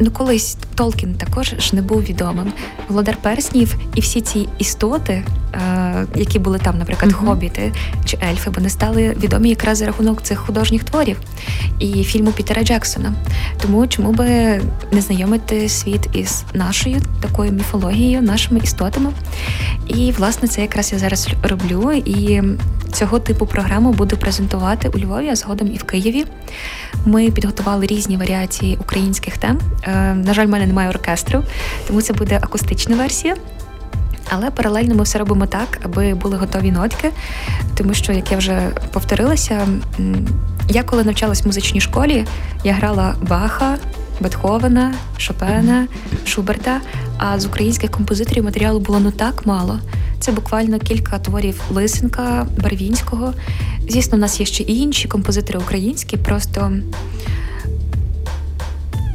ну 0.00 0.10
колись 0.10 0.56
Толкін 0.74 1.14
також 1.14 1.54
ж 1.58 1.76
не 1.76 1.82
був 1.82 2.02
відомим. 2.02 2.52
Володар 2.88 3.16
Перснів 3.22 3.76
і 3.94 4.00
всі 4.00 4.20
ці 4.20 4.48
істоти, 4.58 5.24
які 6.14 6.38
були 6.38 6.58
там, 6.58 6.78
наприклад, 6.78 7.12
Мгм. 7.12 7.26
хобіти 7.26 7.72
чи 8.04 8.18
ельфи, 8.30 8.50
вони 8.50 8.70
стали 8.70 9.16
відомі 9.22 9.48
якраз 9.48 9.78
за 9.78 9.86
рахунок 9.86 10.22
цих 10.22 10.38
художніх 10.38 10.84
творів 10.84 11.16
і 11.78 12.04
фільму 12.04 12.30
Пітера 12.30 12.62
Джексона. 12.62 13.12
Тому 13.62 13.86
чому 13.86 14.12
би 14.12 14.26
не 14.92 15.00
знайомити 15.00 15.68
світ 15.68 16.08
із 16.12 16.44
нашою 16.54 16.96
такою 17.20 17.52
міфологією, 17.52 18.22
нашими 18.22 18.60
істотами? 18.60 19.10
І 19.88 20.12
власне 20.18 20.48
це 20.48 20.60
якраз 20.60 20.92
я 20.92 20.98
зараз 20.98 21.28
роблю. 21.42 21.92
І 21.92 22.42
цього 22.92 23.18
типу 23.18 23.46
програму 23.46 23.92
буду 23.92 24.16
презентувати 24.16 24.88
у 24.88 24.98
Львові, 24.98 25.28
а 25.28 25.36
згодом 25.36 25.68
і 25.74 25.76
в 25.76 25.82
Києві. 25.84 26.24
Ми 27.06 27.30
підготували 27.30 27.86
різні 27.86 28.16
варіації 28.16 28.76
українських 28.80 29.38
тем. 29.38 29.60
Е, 29.82 30.14
на 30.14 30.34
жаль, 30.34 30.46
в 30.46 30.50
мене 30.50 30.66
немає 30.66 30.88
оркестру, 30.88 31.42
тому 31.86 32.02
це 32.02 32.12
буде 32.12 32.36
акустична 32.42 32.96
версія. 32.96 33.36
Але 34.30 34.50
паралельно 34.50 34.94
ми 34.94 35.02
все 35.02 35.18
робимо 35.18 35.46
так, 35.46 35.78
аби 35.84 36.14
були 36.14 36.36
готові 36.36 36.72
нотки, 36.72 37.10
тому 37.74 37.94
що, 37.94 38.12
як 38.12 38.32
я 38.32 38.38
вже 38.38 38.70
повторилася, 38.92 39.68
я 40.68 40.82
коли 40.82 41.04
навчалась 41.04 41.42
в 41.42 41.46
музичній 41.46 41.80
школі, 41.80 42.26
я 42.64 42.72
грала 42.72 43.14
Баха, 43.22 43.78
Бетховена, 44.20 44.94
Шопена, 45.18 45.86
Шуберта. 46.24 46.80
А 47.18 47.40
з 47.40 47.46
українських 47.46 47.90
композиторів 47.90 48.44
матеріалу 48.44 48.80
було 48.80 49.00
ну 49.00 49.10
так 49.10 49.46
мало. 49.46 49.78
Це 50.20 50.32
буквально 50.32 50.78
кілька 50.78 51.18
творів 51.18 51.62
Лисенка, 51.70 52.46
Барвінського. 52.62 53.34
Звісно, 53.88 54.18
у 54.18 54.20
нас 54.20 54.40
є 54.40 54.46
ще 54.46 54.62
і 54.62 54.78
інші 54.78 55.08
композитори 55.08 55.58
українські, 55.58 56.16
просто 56.16 56.72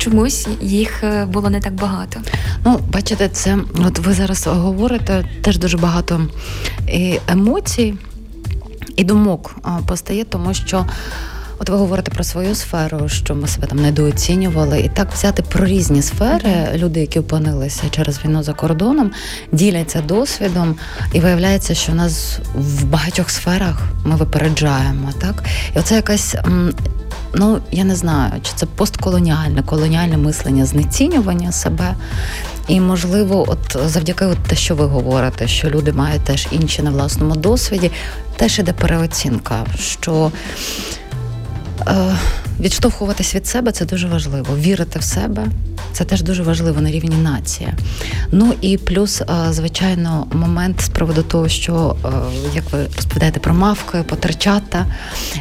чомусь 0.05 0.47
їх 0.61 1.03
е, 1.03 1.25
було 1.25 1.49
не 1.49 1.59
так 1.59 1.73
багато. 1.73 2.19
Ну, 2.65 2.79
бачите, 2.93 3.29
це 3.29 3.57
от 3.85 3.99
ви 3.99 4.13
зараз 4.13 4.47
говорите 4.47 5.25
теж 5.41 5.57
дуже 5.57 5.77
багато 5.77 6.27
і 6.91 7.19
емоцій 7.27 7.93
і 8.95 9.03
думок 9.03 9.55
постає, 9.87 10.23
тому 10.23 10.53
що. 10.53 10.85
От 11.59 11.69
ви 11.69 11.77
говорите 11.77 12.11
про 12.11 12.23
свою 12.23 12.55
сферу, 12.55 13.09
що 13.09 13.35
ми 13.35 13.47
себе 13.47 13.67
там 13.67 13.77
недооцінювали, 13.77 14.79
і 14.79 14.89
так 14.89 15.11
взяти 15.13 15.41
про 15.41 15.65
різні 15.65 16.01
сфери. 16.01 16.69
Люди, 16.75 16.99
які 16.99 17.19
опинилися 17.19 17.83
через 17.91 18.25
війну 18.25 18.43
за 18.43 18.53
кордоном, 18.53 19.11
діляться 19.51 20.01
досвідом, 20.01 20.75
і 21.13 21.19
виявляється, 21.19 21.73
що 21.73 21.91
в 21.91 21.95
нас 21.95 22.39
в 22.55 22.83
багатьох 22.83 23.29
сферах 23.29 23.81
ми 24.05 24.15
випереджаємо, 24.15 25.09
так 25.21 25.43
і 25.75 25.79
оце 25.79 25.95
якась. 25.95 26.35
Ну, 27.37 27.61
я 27.71 27.83
не 27.83 27.95
знаю, 27.95 28.31
чи 28.41 28.51
це 28.55 28.65
постколоніальне, 28.65 29.63
колоніальне 29.63 30.17
мислення, 30.17 30.65
знецінювання 30.65 31.51
себе. 31.51 31.95
І, 32.67 32.79
можливо, 32.79 33.45
от 33.47 33.89
завдяки 33.89 34.25
от 34.25 34.37
те, 34.37 34.55
що 34.55 34.75
ви 34.75 34.85
говорите, 34.85 35.47
що 35.47 35.69
люди 35.69 35.93
мають 35.93 36.21
теж 36.21 36.47
інші 36.51 36.81
на 36.81 36.91
власному 36.91 37.35
досвіді, 37.35 37.91
теж 38.35 38.59
іде 38.59 38.73
переоцінка, 38.73 39.65
що 39.79 40.31
е, 41.87 42.15
відштовхуватись 42.59 43.35
від 43.35 43.47
себе 43.47 43.71
це 43.71 43.85
дуже 43.85 44.07
важливо. 44.07 44.57
Вірити 44.57 44.99
в 44.99 45.03
себе 45.03 45.47
це 45.93 46.03
теж 46.03 46.21
дуже 46.21 46.43
важливо 46.43 46.81
на 46.81 46.91
рівні 46.91 47.15
нації. 47.15 47.69
Ну 48.31 48.53
і 48.61 48.77
плюс, 48.77 49.21
е, 49.21 49.25
звичайно, 49.49 50.27
момент 50.31 50.81
з 50.81 50.89
приводу 50.89 51.23
того, 51.23 51.49
що 51.49 51.95
е, 52.05 52.09
як 52.55 52.63
ви 52.71 52.87
розповідаєте 52.95 53.39
про 53.39 53.53
мавки, 53.53 53.97
потерчата, 53.97 54.85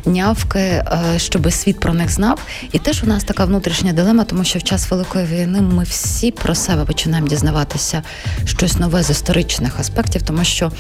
нявки, 0.07 0.59
е, 0.59 0.85
щоб 1.17 1.53
світ 1.53 1.81
про 1.81 1.95
них 1.95 2.11
знав. 2.11 2.39
І 2.73 2.79
теж 2.79 3.05
у 3.05 3.07
нас 3.07 3.25
така 3.25 3.45
внутрішня 3.45 3.93
дилема, 3.93 4.25
тому 4.25 4.45
що 4.45 4.59
в 4.59 4.63
час 4.63 4.91
великої 4.91 5.27
війни 5.27 5.61
ми 5.61 5.85
всі 5.85 6.31
про 6.31 6.55
себе 6.55 6.85
починаємо 6.85 7.29
дізнаватися 7.29 8.03
щось 8.45 8.79
нове 8.79 9.03
з 9.03 9.11
історичних 9.11 9.81
аспектів, 9.81 10.23
тому 10.23 10.45
що, 10.45 10.73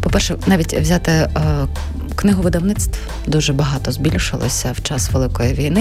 по-перше, 0.00 0.36
навіть 0.46 0.74
взяти 0.74 1.28
книгу 2.16 2.42
видавництв 2.42 2.98
дуже 3.26 3.52
багато 3.52 3.92
збільшилося 3.92 4.72
в 4.72 4.82
час 4.82 5.10
великої 5.10 5.54
війни, 5.54 5.75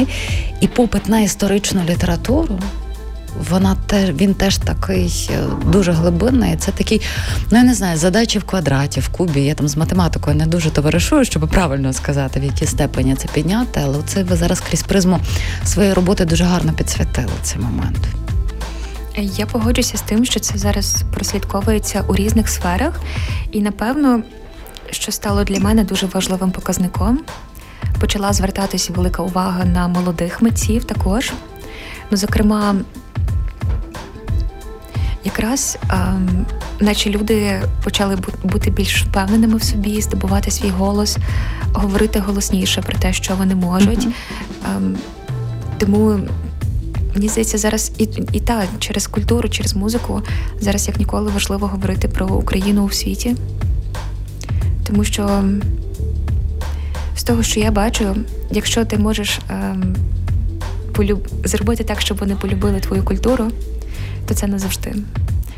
і 0.62 0.68
попит 0.68 1.10
на 1.10 1.20
історичну 1.20 1.82
літературу. 1.90 2.60
Вона 3.50 3.76
теж 3.88 4.10
він 4.10 4.34
теж 4.34 4.58
такий 4.58 5.30
е, 5.32 5.44
дуже 5.66 5.92
глибинний. 5.92 6.56
Це 6.58 6.72
такий, 6.72 7.02
ну 7.52 7.58
я 7.58 7.64
не 7.64 7.74
знаю, 7.74 7.98
задачі 7.98 8.40
в 8.40 8.44
квадраті, 8.44 9.00
в 9.00 9.10
кубі. 9.10 9.42
Я 9.42 9.54
там 9.54 9.68
з 9.68 9.78
математикою 9.78 10.36
не 10.36 10.46
дуже 10.46 10.70
товаришую, 10.70 11.26
щоб 11.26 11.50
правильно 11.50 11.94
сказати, 11.94 12.40
в 12.40 12.44
якій 12.44 12.66
степені 12.66 13.16
це 13.16 13.28
підняти. 13.34 13.82
Але 13.84 13.98
це 14.06 14.24
ви 14.24 14.36
зараз 14.36 14.60
крізь 14.60 14.84
призму 14.84 15.20
своєї 15.66 15.94
роботи 15.94 16.26
дуже 16.26 16.44
гарно 16.44 16.74
підсвітили 16.74 17.32
цей 17.42 17.62
момент. 17.62 18.00
Я 19.18 19.46
погоджуся 19.46 19.98
з 19.98 20.02
тим, 20.02 20.26
що 20.26 20.40
це 20.40 20.58
зараз 20.58 21.04
прослідковується 21.14 22.04
у 22.08 22.16
різних 22.16 22.50
сферах, 22.50 23.02
і 23.52 23.62
напевно, 23.62 24.24
що 24.92 25.12
стало 25.12 25.44
для 25.44 25.60
мене 25.60 25.84
дуже 25.84 26.06
важливим 26.06 26.52
показником, 26.52 27.20
почала 28.00 28.34
звертатися 28.34 28.94
велика 28.94 29.24
увага 29.24 29.66
на 29.66 29.88
молодих 29.88 30.42
митців 30.42 30.84
також. 30.84 31.34
Ну, 32.12 32.18
зокрема, 32.18 32.76
якраз 35.24 35.78
ем, 35.90 36.46
наче 36.80 37.10
люди 37.10 37.62
почали 37.84 38.18
бути 38.44 38.70
більш 38.70 39.04
впевненими 39.04 39.58
в 39.58 39.64
собі, 39.64 40.02
здобувати 40.02 40.52
свій 40.52 40.70
голос, 40.70 41.18
говорити 41.74 42.20
голосніше 42.20 42.82
про 42.82 43.00
те, 43.00 43.14
що 43.14 43.36
вони 43.36 43.56
можуть. 43.56 44.08
Ем, 44.76 44.98
тому 45.78 46.20
мені 47.14 47.30
здається, 47.30 47.58
зараз 47.58 47.92
і, 47.98 48.04
і 48.32 48.40
так, 48.40 48.66
через 48.80 49.08
культуру, 49.08 49.50
через 49.50 49.76
музику, 49.76 50.22
зараз 50.60 50.88
як 50.88 51.00
ніколи 51.00 51.32
важливо 51.32 51.68
говорити 51.68 52.08
про 52.08 52.28
Україну 52.28 52.84
у 52.84 52.90
світі. 52.90 53.36
Тому 54.84 55.04
що 55.04 55.44
з 57.16 57.24
того, 57.24 57.44
що 57.44 57.60
я 57.60 57.72
бачу, 57.72 58.16
якщо 58.52 58.86
ти 58.86 58.98
можеш 58.98 59.40
ем, 59.50 59.96
полюб... 60.94 61.28
зробити 61.44 61.84
так, 61.84 62.02
щоб 62.02 62.18
вони 62.18 62.36
полюбили 62.36 62.80
твою 62.80 63.04
культуру, 63.04 63.52
то 64.28 64.34
це 64.34 64.48
назавжди. 64.48 64.96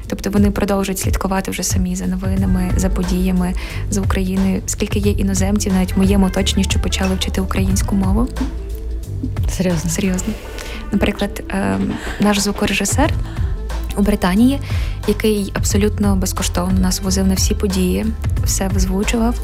Тобто 0.07 0.29
вони 0.29 0.51
продовжують 0.51 0.99
слідкувати 0.99 1.51
вже 1.51 1.63
самі 1.63 1.95
за 1.95 2.05
новинами, 2.05 2.71
за 2.77 2.89
подіями, 2.89 3.53
за 3.89 4.01
Україною. 4.01 4.61
Скільки 4.65 4.99
є 4.99 5.11
іноземців, 5.11 5.73
навіть 5.73 5.95
в 5.95 5.97
моєму 5.97 6.25
оточенні, 6.25 6.63
що 6.63 6.79
почали 6.79 7.15
вчити 7.15 7.41
українську 7.41 7.95
мову. 7.95 8.27
Серйозно. 9.57 9.89
Серйозно. 9.89 10.33
Наприклад, 10.91 11.43
ем, 11.49 11.93
наш 12.19 12.39
звукорежисер 12.39 13.13
у 13.97 14.01
Британії, 14.01 14.59
який 15.07 15.51
абсолютно 15.55 16.15
безкоштовно 16.15 16.79
нас 16.79 17.01
возив 17.01 17.27
на 17.27 17.33
всі 17.33 17.53
події, 17.53 18.05
все 18.43 18.67
визвучував. 18.67 19.39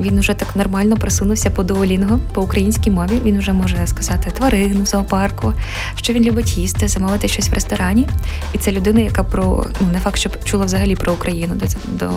Він 0.00 0.20
вже 0.20 0.34
так 0.34 0.56
нормально 0.56 0.96
просунувся 0.96 1.50
по 1.50 1.62
дуолінго, 1.62 2.18
по 2.32 2.42
українській 2.42 2.90
мові. 2.90 3.20
Він 3.24 3.38
вже 3.38 3.52
може 3.52 3.86
сказати 3.86 4.30
тварин 4.30 4.82
в 4.82 4.86
зоопарку, 4.86 5.52
що 5.96 6.12
він 6.12 6.24
любить 6.24 6.58
їсти, 6.58 6.88
замовити 6.88 7.28
щось 7.28 7.48
в 7.48 7.54
ресторані. 7.54 8.08
І 8.52 8.58
це 8.58 8.72
людина, 8.72 9.00
яка 9.00 9.22
про 9.22 9.66
ну 9.80 9.88
не 9.92 9.98
факт, 9.98 10.18
щоб 10.18 10.44
чула 10.44 10.64
взагалі 10.64 10.96
про 10.96 11.12
Україну 11.12 11.54
до, 11.54 11.66
до, 12.06 12.12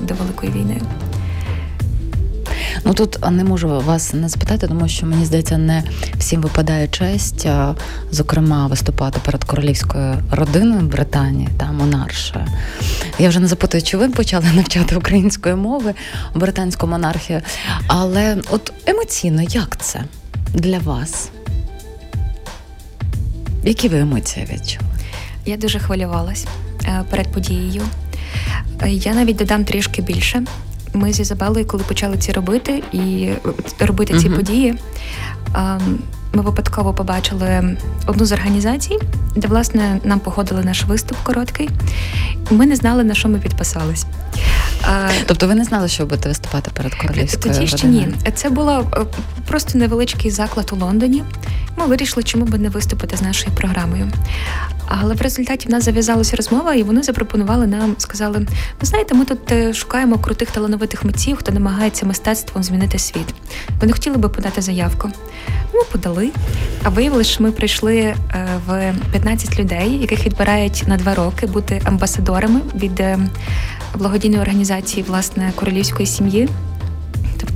до 0.00 0.14
Великої 0.14 0.52
війни. 0.52 0.80
Ну 2.84 2.94
тут 2.94 3.30
не 3.30 3.44
можу 3.44 3.68
вас 3.68 4.14
не 4.14 4.28
спитати, 4.28 4.68
тому 4.68 4.88
що 4.88 5.06
мені 5.06 5.24
здається, 5.24 5.58
не 5.58 5.82
всім 6.18 6.40
випадає 6.40 6.88
честь, 6.88 7.46
зокрема, 8.10 8.66
виступати 8.66 9.20
перед 9.24 9.44
королівською 9.44 10.16
родиною 10.30 10.82
Британії 10.82 11.48
та 11.58 11.72
монаршею. 11.72 12.46
Я 13.18 13.28
вже 13.28 13.40
не 13.40 13.46
запитую, 13.46 13.82
чи 13.82 13.96
ви 13.96 14.08
почали 14.08 14.46
навчати 14.54 14.96
української 14.96 15.54
мови 15.54 15.94
британську 16.34 16.86
монархію, 16.86 17.40
але 17.86 18.36
от 18.50 18.72
емоційно, 18.86 19.42
як 19.42 19.76
це 19.80 20.04
для 20.54 20.78
вас? 20.78 21.30
Які 23.64 23.88
ви 23.88 23.98
емоції 23.98 24.48
відчули? 24.52 24.86
Я 25.46 25.56
дуже 25.56 25.78
хвилювалась 25.78 26.46
е, 26.84 27.04
перед 27.10 27.32
подією. 27.32 27.82
Е, 28.82 28.90
Я 28.90 29.14
навіть 29.14 29.36
додам 29.36 29.64
трішки 29.64 30.02
більше. 30.02 30.44
Ми 30.94 31.12
з 31.12 31.20
Ізабелою, 31.20 31.66
коли 31.66 31.82
почали 31.82 32.18
ці 32.18 32.32
робити 32.32 32.82
і 32.92 33.28
е, 33.80 33.86
робити 33.86 34.18
ці 34.18 34.28
Мгм. 34.28 34.36
події, 34.36 34.74
ми 36.32 36.42
випадково 36.42 36.94
побачили 36.94 37.76
одну 38.06 38.24
з 38.24 38.32
організацій, 38.32 38.98
де 39.36 39.48
власне 39.48 40.00
нам 40.04 40.20
погодили 40.20 40.64
наш 40.64 40.84
виступ 40.84 41.18
короткий. 41.22 41.70
Ми 42.50 42.66
не 42.66 42.76
знали, 42.76 43.04
на 43.04 43.14
що 43.14 43.28
ми 43.28 43.38
підписались. 43.38 44.06
Тобто 45.26 45.46
ви 45.46 45.54
не 45.54 45.64
знали, 45.64 45.88
що 45.88 46.02
ви 46.02 46.08
будете 46.08 46.28
виступати 46.28 46.70
перед 46.74 46.94
королівською 46.94 47.54
тоді 47.54 47.66
ще 47.66 47.86
ні. 47.86 48.08
Це 48.34 48.50
було 48.50 48.90
е, 48.96 49.00
просто 49.46 49.78
невеличкий 49.78 50.30
заклад 50.30 50.70
у 50.72 50.76
Лондоні. 50.76 51.22
Ми 51.76 51.86
вирішили, 51.86 52.22
чому 52.22 52.44
би 52.44 52.58
не 52.58 52.68
виступити 52.68 53.16
з 53.16 53.22
нашою 53.22 53.52
програмою. 53.56 54.08
Але 54.98 55.14
в 55.14 55.20
результаті 55.20 55.68
в 55.68 55.70
нас 55.70 55.84
зав'язалася 55.84 56.36
розмова, 56.36 56.74
і 56.74 56.82
вони 56.82 57.02
запропонували 57.02 57.66
нам, 57.66 57.94
сказали: 57.98 58.38
ви 58.80 58.86
знаєте, 58.86 59.14
ми 59.14 59.24
тут 59.24 59.52
е, 59.52 59.74
шукаємо 59.74 60.18
крутих 60.18 60.50
талановитих 60.50 61.04
митців, 61.04 61.36
хто 61.36 61.52
намагається 61.52 62.06
мистецтвом 62.06 62.62
змінити 62.62 62.98
світ. 62.98 63.34
Ви 63.80 63.86
не 63.86 63.92
хотіли 63.92 64.16
би 64.16 64.28
подати 64.28 64.62
заявку? 64.62 65.10
Ми 65.74 65.80
подали. 65.92 66.30
А 66.82 66.88
виявилося, 66.88 67.30
що 67.30 67.42
ми 67.42 67.52
прийшли 67.52 67.96
е, 67.96 68.16
в 68.66 68.94
15 69.12 69.60
людей, 69.60 69.98
яких 69.98 70.26
відбирають 70.26 70.84
на 70.86 70.96
два 70.96 71.14
роки 71.14 71.46
бути 71.46 71.82
амбасадорами 71.84 72.60
від 72.74 73.00
е, 73.00 73.18
благодійної 73.94 74.42
організації 74.42 75.04
власне 75.08 75.52
королівської 75.56 76.06
сім'ї. 76.06 76.48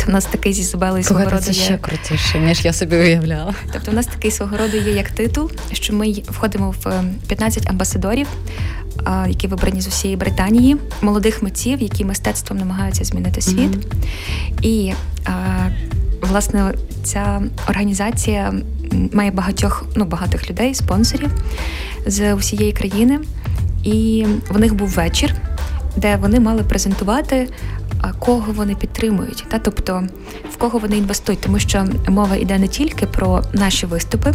Тобто, 0.05 0.13
в 0.13 0.15
нас 0.15 0.25
такий 0.25 0.53
зі 0.53 0.61
Ізабелою 0.61 1.05
свого 1.05 1.25
роду 1.25 1.37
це 1.43 1.53
є. 1.53 1.63
ще 1.63 1.79
крутіше, 1.79 2.39
ніж 2.39 2.65
я 2.65 2.73
собі 2.73 2.97
уявляла. 2.97 3.55
Тобто, 3.73 3.91
у 3.91 3.95
нас 3.95 4.07
такий 4.07 4.31
свого 4.31 4.57
роду 4.57 4.77
є 4.77 4.93
як 4.93 5.11
титул, 5.11 5.51
що 5.73 5.95
ми 5.95 6.13
входимо 6.29 6.75
в 6.85 6.89
е, 6.89 7.05
15 7.27 7.71
амбасадорів, 7.71 8.27
які 9.29 9.47
вибрані 9.47 9.81
з 9.81 9.87
усієї 9.87 10.17
Британії, 10.17 10.77
молодих 11.03 11.43
митців, 11.43 11.83
які 11.83 12.05
мистецтвом 12.05 12.59
намагаються 12.59 13.05
змінити 13.05 13.41
світ. 13.41 13.71
Мгм. 13.71 13.83
І 14.63 14.93
власне 16.21 16.75
ця 17.05 17.43
організація 17.69 18.55
має 19.13 19.31
багатьох 19.31 19.85
ну 19.97 20.05
багатих 20.05 20.51
людей, 20.51 20.75
спонсорів 20.75 21.31
з 22.07 22.35
усієї 22.35 22.73
країни. 22.73 23.21
І 23.85 24.27
в 24.49 24.59
них 24.59 24.75
був 24.75 24.89
вечір. 24.89 25.35
Де 25.97 26.17
вони 26.17 26.41
мали 26.41 26.63
презентувати. 26.63 27.49
Кого 28.19 28.53
вони 28.53 28.75
підтримують, 28.75 29.45
та 29.49 29.59
тобто 29.59 30.05
в 30.51 30.57
кого 30.57 30.79
вони 30.79 30.97
інвестують, 30.97 31.41
тому 31.41 31.59
що 31.59 31.85
мова 32.09 32.37
йде 32.37 32.59
не 32.59 32.69
тільки 32.69 33.07
про 33.07 33.43
наші 33.53 33.87
виступи, 33.87 34.33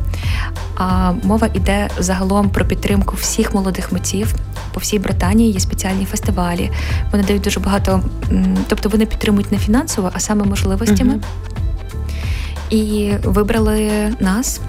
а 0.76 1.12
мова 1.24 1.50
йде 1.54 1.90
загалом 2.00 2.50
про 2.50 2.66
підтримку 2.66 3.16
всіх 3.16 3.54
молодих 3.54 3.92
митців. 3.92 4.36
По 4.74 4.80
всій 4.80 5.00
Британії 5.00 5.52
є 5.52 5.60
спеціальні 5.60 6.06
фестивалі. 6.06 6.72
Вони 7.12 7.24
дають 7.24 7.42
дуже 7.42 7.60
багато, 7.60 8.04
тобто 8.68 8.90
вони 8.90 9.06
підтримують 9.06 9.52
не 9.52 9.58
фінансово, 9.58 10.12
а 10.14 10.20
саме 10.20 10.46
можливостями. 10.46 11.20
І 12.70 13.12
вибрали 13.24 13.92
нас, 14.20 14.62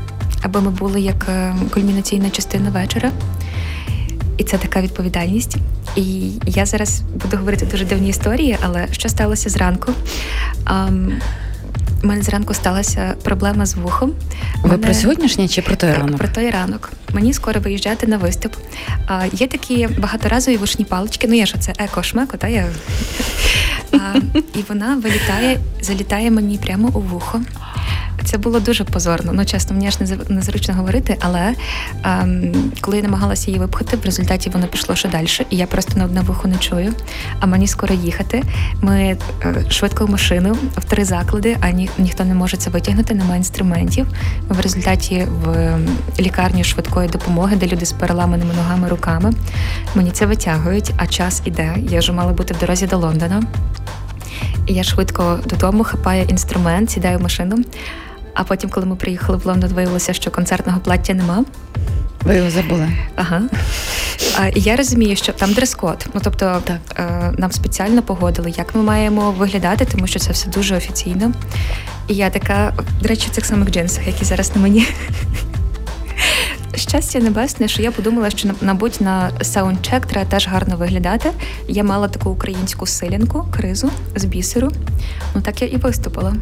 аби 0.42 0.60
ми 0.60 0.70
були 0.70 1.00
як 1.00 1.26
е, 1.28 1.54
кульмінаційна 1.74 2.30
частина 2.30 2.70
вечора. 2.70 3.10
І 4.36 4.44
це 4.44 4.58
така 4.58 4.80
відповідальність. 4.80 5.56
І 5.96 6.30
я 6.46 6.66
зараз 6.66 7.00
буду 7.22 7.36
говорити 7.36 7.66
дуже 7.66 7.84
дивні 7.84 8.08
історії, 8.08 8.56
але 8.62 8.86
що 8.92 9.08
сталося 9.08 9.48
зранку? 9.50 9.92
Ам, 10.64 11.12
У 12.02 12.06
мене 12.06 12.22
зранку 12.22 12.54
сталася 12.54 13.14
проблема 13.22 13.66
з 13.66 13.74
вухом. 13.74 14.12
Ви 14.62 14.70
Мене- 14.70 14.82
про 14.82 14.94
сьогоднішній 14.94 15.48
чи 15.48 15.62
про 15.62 15.76
той 15.76 15.90
так, 15.90 15.98
ранок? 15.98 16.18
Про 16.18 16.28
той 16.28 16.50
ранок. 16.50 16.92
Мені 17.12 17.32
скоро 17.32 17.60
виїжджати 17.60 18.06
на 18.06 18.16
виступ. 18.16 18.52
А, 19.06 19.24
є 19.32 19.46
такі 19.46 19.88
багаторазові 19.98 20.56
вушні 20.56 20.84
палички. 20.84 21.26
Ну, 21.28 21.34
я 21.34 21.46
ж 21.46 21.54
це 21.60 21.72
еко-шмеко, 21.72 22.36
та 22.36 22.48
я. 22.48 22.66
А, 23.92 24.14
і 24.54 24.64
вона 24.68 24.96
вилітає, 24.96 25.60
залітає 25.80 26.30
мені 26.30 26.58
прямо 26.58 26.88
у 26.88 27.00
вухо. 27.00 27.40
Це 28.24 28.38
було 28.38 28.60
дуже 28.60 28.84
позорно. 28.84 29.32
Ну, 29.32 29.44
чесно, 29.44 29.74
мені 29.74 29.88
аж 29.88 29.98
незру- 29.98 30.32
незручно 30.32 30.74
говорити, 30.74 31.16
але 31.20 31.54
ем, 32.04 32.52
коли 32.80 32.96
я 32.96 33.02
намагалася 33.02 33.46
її 33.50 33.60
випхати, 33.60 33.96
в 33.96 34.04
результаті 34.04 34.50
воно 34.50 34.66
пішло 34.66 34.94
ще 34.96 35.08
далі, 35.08 35.26
і 35.50 35.56
я 35.56 35.66
просто 35.66 35.98
на 35.98 36.04
одне 36.04 36.20
вухо 36.20 36.48
не 36.48 36.56
чую. 36.56 36.92
А 37.40 37.46
мені 37.46 37.66
скоро 37.66 37.94
їхати. 37.94 38.42
Ми 38.82 39.16
е, 39.42 39.64
швидко 39.70 40.06
в 40.06 40.10
машину 40.10 40.56
в 40.76 40.84
три 40.84 41.04
заклади, 41.04 41.56
а 41.60 41.70
ні, 41.70 41.90
ніхто 41.98 42.24
не 42.24 42.34
може 42.34 42.56
це 42.56 42.70
витягнути, 42.70 43.14
немає 43.14 43.36
інструментів. 43.36 44.06
В 44.48 44.60
результаті 44.60 45.26
в 45.44 45.50
ем, 45.50 45.88
лікарню 46.20 46.64
швидкої 46.64 47.08
допомоги, 47.08 47.56
де 47.56 47.66
люди 47.66 47.86
з 47.86 47.92
переламаними 47.92 48.54
ногами, 48.54 48.88
руками. 48.88 49.32
Мені 49.94 50.10
це 50.10 50.26
витягують, 50.26 50.92
а 50.96 51.06
час 51.06 51.42
іде. 51.44 51.76
Я 51.90 51.98
вже 51.98 52.12
мала 52.12 52.32
бути 52.32 52.54
в 52.54 52.58
дорозі 52.58 52.86
до 52.86 52.96
Лондона. 52.96 53.42
І 54.66 54.74
я 54.74 54.82
швидко 54.82 55.38
додому 55.46 55.84
хапаю 55.84 56.24
інструмент, 56.28 56.90
сідаю 56.90 57.18
в 57.18 57.22
машину. 57.22 57.56
А 58.34 58.44
потім, 58.44 58.70
коли 58.70 58.86
ми 58.86 58.96
приїхали 58.96 59.38
в 59.38 59.46
Лондон, 59.46 59.70
виявилося, 59.70 60.12
що 60.12 60.30
концертного 60.30 60.80
плаття 60.80 61.14
нема. 61.14 61.44
Ви 62.24 62.36
його 62.36 62.50
забули. 62.50 62.88
Ага. 63.16 63.42
А, 64.40 64.46
і 64.46 64.60
я 64.60 64.76
розумію, 64.76 65.16
що 65.16 65.32
там 65.32 65.52
дрес-код. 65.52 66.06
Ну 66.14 66.20
тобто 66.24 66.62
Так. 66.64 66.78
е, 66.96 67.32
нам 67.38 67.52
спеціально 67.52 68.02
погодили, 68.02 68.52
як 68.56 68.74
ми 68.74 68.82
маємо 68.82 69.30
виглядати, 69.30 69.84
тому 69.84 70.06
що 70.06 70.18
це 70.18 70.32
все 70.32 70.48
дуже 70.48 70.76
офіційно. 70.76 71.32
І 72.08 72.14
я 72.14 72.30
така, 72.30 72.74
до 73.02 73.08
речі, 73.08 73.28
в 73.30 73.34
цих 73.34 73.46
самих 73.46 73.70
джинсах, 73.70 74.06
які 74.06 74.24
зараз 74.24 74.56
на 74.56 74.62
мені. 74.62 74.86
Щастя 76.74 77.18
небесне, 77.18 77.68
що 77.68 77.82
я 77.82 77.90
подумала, 77.90 78.30
що 78.30 78.48
мабуть 78.62 79.00
на 79.00 79.30
саундчек 79.42 80.06
треба 80.06 80.30
теж 80.30 80.48
гарно 80.48 80.76
виглядати. 80.76 81.30
Я 81.68 81.84
мала 81.84 82.08
таку 82.08 82.30
українську 82.30 82.86
силянку, 82.86 83.46
кризу 83.50 83.90
з 84.16 84.24
бісеру. 84.24 84.70
Ну 85.34 85.40
так 85.40 85.62
я 85.62 85.68
і 85.68 85.76
виступила. 85.76 86.34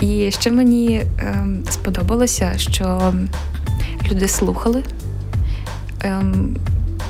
І 0.00 0.30
ще 0.30 0.50
мені 0.50 1.02
ем, 1.18 1.64
сподобалося, 1.70 2.52
що 2.56 3.14
люди 4.10 4.28
слухали. 4.28 4.82
Ем, 6.02 6.56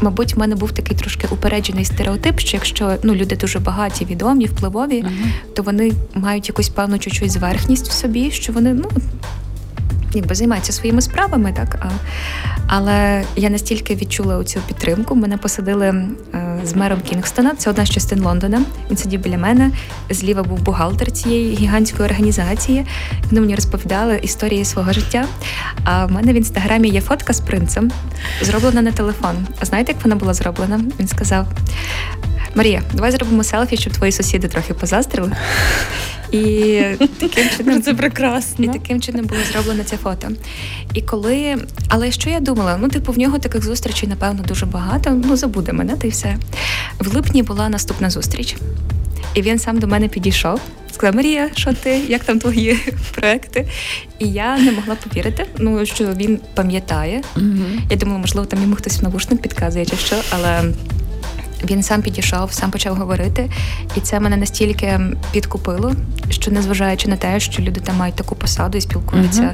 мабуть, 0.00 0.34
в 0.34 0.38
мене 0.38 0.54
був 0.54 0.72
такий 0.72 0.96
трошки 0.96 1.26
упереджений 1.30 1.84
стереотип, 1.84 2.40
що 2.40 2.56
якщо 2.56 2.96
ну, 3.02 3.14
люди 3.14 3.36
дуже 3.36 3.58
багаті, 3.58 4.06
відомі, 4.10 4.46
впливові, 4.46 5.02
Мгм. 5.02 5.32
то 5.54 5.62
вони 5.62 5.92
мають 6.14 6.48
якусь 6.48 6.68
певну 6.68 6.98
чуть-чуть 6.98 7.30
зверхність 7.30 7.88
в 7.88 7.92
собі, 7.92 8.30
що 8.30 8.52
вони 8.52 8.74
ну, 8.74 8.90
якби 10.14 10.34
займаються 10.34 10.72
своїми 10.72 11.02
справами, 11.02 11.52
так. 11.52 11.76
А, 11.80 11.90
але 12.66 13.24
я 13.36 13.50
настільки 13.50 13.94
відчула 13.94 14.44
цю 14.44 14.60
підтримку. 14.60 15.14
Мене 15.14 15.36
посадили 15.36 15.86
е, 15.86 16.60
з 16.64 16.74
мером 16.74 17.00
Кінгстона, 17.00 17.54
це 17.58 17.70
одна 17.70 17.86
з 17.86 17.90
частин 17.90 18.20
Лондона. 18.20 18.62
Він 18.90 18.96
сидів 18.96 19.20
біля 19.20 19.38
мене. 19.38 19.70
Зліва 20.10 20.42
був 20.42 20.58
бухгалтер 20.60 21.12
цієї 21.12 21.56
гігантської 21.56 22.08
організації. 22.08 22.86
Вони 23.24 23.40
мені 23.40 23.54
розповідали 23.54 24.18
історії 24.22 24.64
свого 24.64 24.92
життя. 24.92 25.26
А 25.84 26.06
в 26.06 26.12
мене 26.12 26.32
в 26.32 26.36
інстаграмі 26.36 26.88
є 26.88 27.00
фотка 27.00 27.32
з 27.32 27.40
принцем, 27.40 27.90
зроблена 28.42 28.82
на 28.82 28.92
телефон. 28.92 29.36
А 29.60 29.64
знаєте, 29.64 29.92
як 29.92 30.04
вона 30.04 30.16
була 30.16 30.34
зроблена? 30.34 30.80
Він 31.00 31.08
сказав: 31.08 31.46
Марія, 32.54 32.82
давай 32.92 33.10
зробимо 33.10 33.44
селфі, 33.44 33.76
щоб 33.76 33.92
твої 33.92 34.12
сусіди 34.12 34.48
трохи 34.48 34.74
позастрили. 34.74 35.32
І 36.36 36.82
таким 37.18 37.44
чином 37.56 37.82
Це 37.82 37.94
прекрасно. 37.94 38.64
і 38.64 38.68
таким 38.68 39.00
чином 39.00 39.26
було 39.26 39.40
зроблено 39.52 39.84
це 39.84 39.96
фото. 39.96 40.28
І 40.94 41.02
коли. 41.02 41.56
Але 41.88 42.10
що 42.12 42.30
я 42.30 42.40
думала? 42.40 42.78
Ну, 42.80 42.88
типу, 42.88 43.12
в 43.12 43.18
нього 43.18 43.38
таких 43.38 43.64
зустрічей, 43.64 44.08
напевно, 44.08 44.42
дуже 44.48 44.66
багато. 44.66 45.22
Ну, 45.24 45.36
забуде 45.36 45.72
мене, 45.72 45.96
та 45.96 46.06
й 46.06 46.10
все. 46.10 46.36
В 46.98 47.14
липні 47.14 47.42
була 47.42 47.68
наступна 47.68 48.10
зустріч, 48.10 48.56
і 49.34 49.42
він 49.42 49.58
сам 49.58 49.78
до 49.78 49.86
мене 49.86 50.08
підійшов. 50.08 50.60
Сказав, 50.92 51.16
Марія, 51.16 51.50
що 51.54 51.72
ти? 51.72 52.00
Як 52.08 52.24
там 52.24 52.38
твої 52.38 52.78
проекти? 53.14 53.68
І 54.18 54.28
я 54.28 54.58
не 54.58 54.72
могла 54.72 54.94
повірити, 54.94 55.46
ну 55.58 55.86
що 55.86 56.04
він 56.04 56.38
пам'ятає. 56.54 57.22
Мгм. 57.36 57.82
Я 57.90 57.96
думала, 57.96 58.18
можливо, 58.18 58.46
там 58.46 58.62
йому 58.62 58.76
хтось 58.76 59.00
в 59.00 59.02
навушник 59.02 59.42
підказує 59.42 59.86
чи 59.86 59.96
що, 59.96 60.16
але 60.30 60.62
він 61.64 61.82
сам 61.82 62.02
підійшов, 62.02 62.52
сам 62.52 62.70
почав 62.70 62.96
говорити, 62.96 63.50
і 63.96 64.00
це 64.00 64.20
мене 64.20 64.36
настільки 64.36 65.00
підкупило, 65.32 65.92
що 66.30 66.50
незважаючи 66.50 67.08
на 67.08 67.16
те, 67.16 67.40
що 67.40 67.62
люди 67.62 67.80
там 67.80 67.96
мають 67.96 68.14
таку 68.16 68.34
посаду 68.34 68.78
і 68.78 68.80
спілкуються 68.80 69.42
Мгм. 69.42 69.52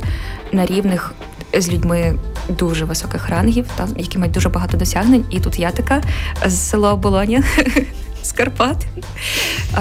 на 0.53 0.67
рівних 0.67 1.15
з 1.59 1.69
людьми 1.69 2.15
дуже 2.49 2.85
високих 2.85 3.29
рангів, 3.29 3.67
та, 3.77 3.89
які 3.97 4.19
мають 4.19 4.35
дуже 4.35 4.49
багато 4.49 4.77
досягнень, 4.77 5.25
і 5.31 5.41
тут 5.41 5.59
я 5.59 5.71
така 5.71 6.03
з 6.47 6.55
села 6.59 6.97
Болоня. 6.97 7.43
З 8.23 8.33
Карпат. 8.33 8.77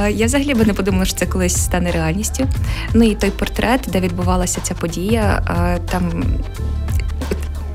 Я 0.10 0.26
взагалі 0.26 0.54
би 0.54 0.66
не 0.66 0.74
подумала, 0.74 1.06
що 1.06 1.16
це 1.18 1.26
колись 1.26 1.58
стане 1.64 1.92
реальністю. 1.92 2.48
Ну 2.94 3.04
і 3.04 3.16
той 3.16 3.32
портрет, 3.32 3.82
де 3.88 4.00
відбувалася 4.00 4.62
ця 4.62 4.74
подія, 4.74 5.44
там 5.92 6.24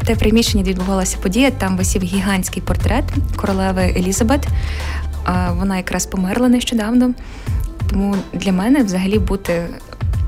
те 0.07 0.15
приміщення, 0.17 0.65
де 0.65 0.71
відбувалася 0.71 1.17
подія, 1.23 1.51
там 1.51 1.77
висів 1.77 2.03
гігантський 2.03 2.63
портрет 2.63 3.05
королеви 3.37 3.83
Елізабет. 3.83 4.47
Вона 5.51 5.77
якраз 5.77 6.07
померла 6.07 6.49
нещодавно. 6.49 7.11
Тому 7.91 8.17
для 8.33 8.53
мене 8.53 8.83
взагалі 8.83 9.19
бути 9.19 9.67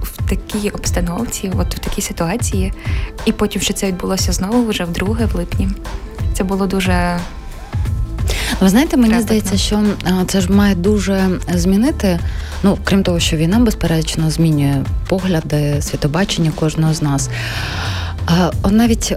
в 0.03 0.29
такій 0.29 0.71
обстановці, 0.71 1.53
от 1.59 1.75
в 1.75 1.79
такій 1.79 2.03
ситуації, 2.03 2.73
і 3.25 3.33
потім, 3.33 3.63
що 3.63 3.75
це 3.75 3.87
відбулося 3.87 4.33
знову 4.33 4.69
вже 4.69 4.85
вдруге, 4.85 5.27
в 5.27 5.35
липні. 5.37 5.69
Це 6.35 6.45
було 6.45 6.67
дуже 6.67 7.19
Ви 8.61 8.69
знаєте, 8.69 8.97
мені 8.97 9.09
Трепетно. 9.09 9.27
здається, 9.27 9.57
що 9.57 9.83
це 10.27 10.41
ж 10.41 10.53
має 10.53 10.75
дуже 10.75 11.29
змінити. 11.55 12.19
Ну, 12.63 12.79
крім 12.85 13.03
того, 13.03 13.21
що 13.21 13.37
війна, 13.37 13.59
безперечно, 13.59 14.31
змінює 14.31 14.85
погляди, 15.09 15.83
світобачення 15.83 16.51
кожного 16.51 16.95
з 16.95 17.03
нас. 17.03 17.31
А, 18.31 18.51
навіть 18.71 19.15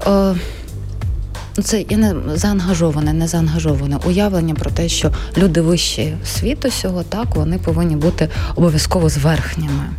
ну, 1.57 1.63
це 1.63 1.85
я 1.89 1.97
не 1.97 2.15
заангажоване, 2.33 3.13
не 3.13 3.27
заангажоване 3.27 3.97
уявлення 4.05 4.53
про 4.53 4.71
те, 4.71 4.89
що 4.89 5.11
люди 5.37 5.61
вищі 5.61 6.13
світу 6.25 6.71
сього, 6.71 7.03
так, 7.03 7.35
вони 7.35 7.57
повинні 7.57 7.95
бути 7.95 8.29
обов'язково 8.55 9.09
зверхніми. 9.09 9.89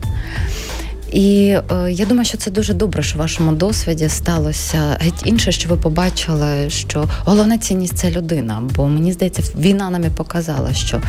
І 1.13 1.57
е, 1.73 1.93
я 1.93 2.07
думаю, 2.07 2.25
що 2.25 2.39
це 2.39 2.51
дуже 2.51 2.75
добре, 2.75 3.03
що 3.03 3.17
в 3.17 3.19
вашому 3.19 3.53
досвіді 3.53 4.09
сталося 4.09 4.97
геть 5.01 5.23
інше, 5.25 5.53
що 5.53 5.69
ви 5.69 5.77
побачили, 5.77 6.71
що 6.71 7.09
головна 7.25 7.59
цінність 7.59 7.99
це 7.99 8.11
людина. 8.11 8.63
Бо 8.77 8.89
мені 8.89 9.13
здається, 9.13 9.43
війна 9.59 9.91
нам 9.91 10.05
і 10.05 10.11
показала, 10.11 10.75
що 10.75 11.01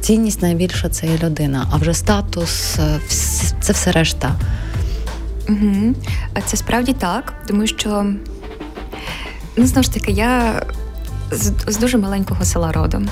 цінність 0.00 0.42
найбільша 0.42 0.88
це 0.88 1.06
є 1.06 1.18
людина, 1.22 1.68
а 1.72 1.76
вже 1.76 1.94
статус 1.94 2.76
е, 2.78 3.00
це 3.60 3.72
все 3.72 3.92
решта. 3.92 4.34
Угу. 5.50 5.94
Це 6.46 6.56
справді 6.56 6.92
так, 6.92 7.32
тому 7.46 7.66
що 7.66 8.04
ну 9.56 9.66
знову 9.66 9.82
ж 9.82 9.94
таки, 9.94 10.12
я 10.12 10.62
з, 11.30 11.52
з 11.66 11.76
дуже 11.78 11.98
маленького 11.98 12.44
села 12.44 12.72
родом. 12.72 13.08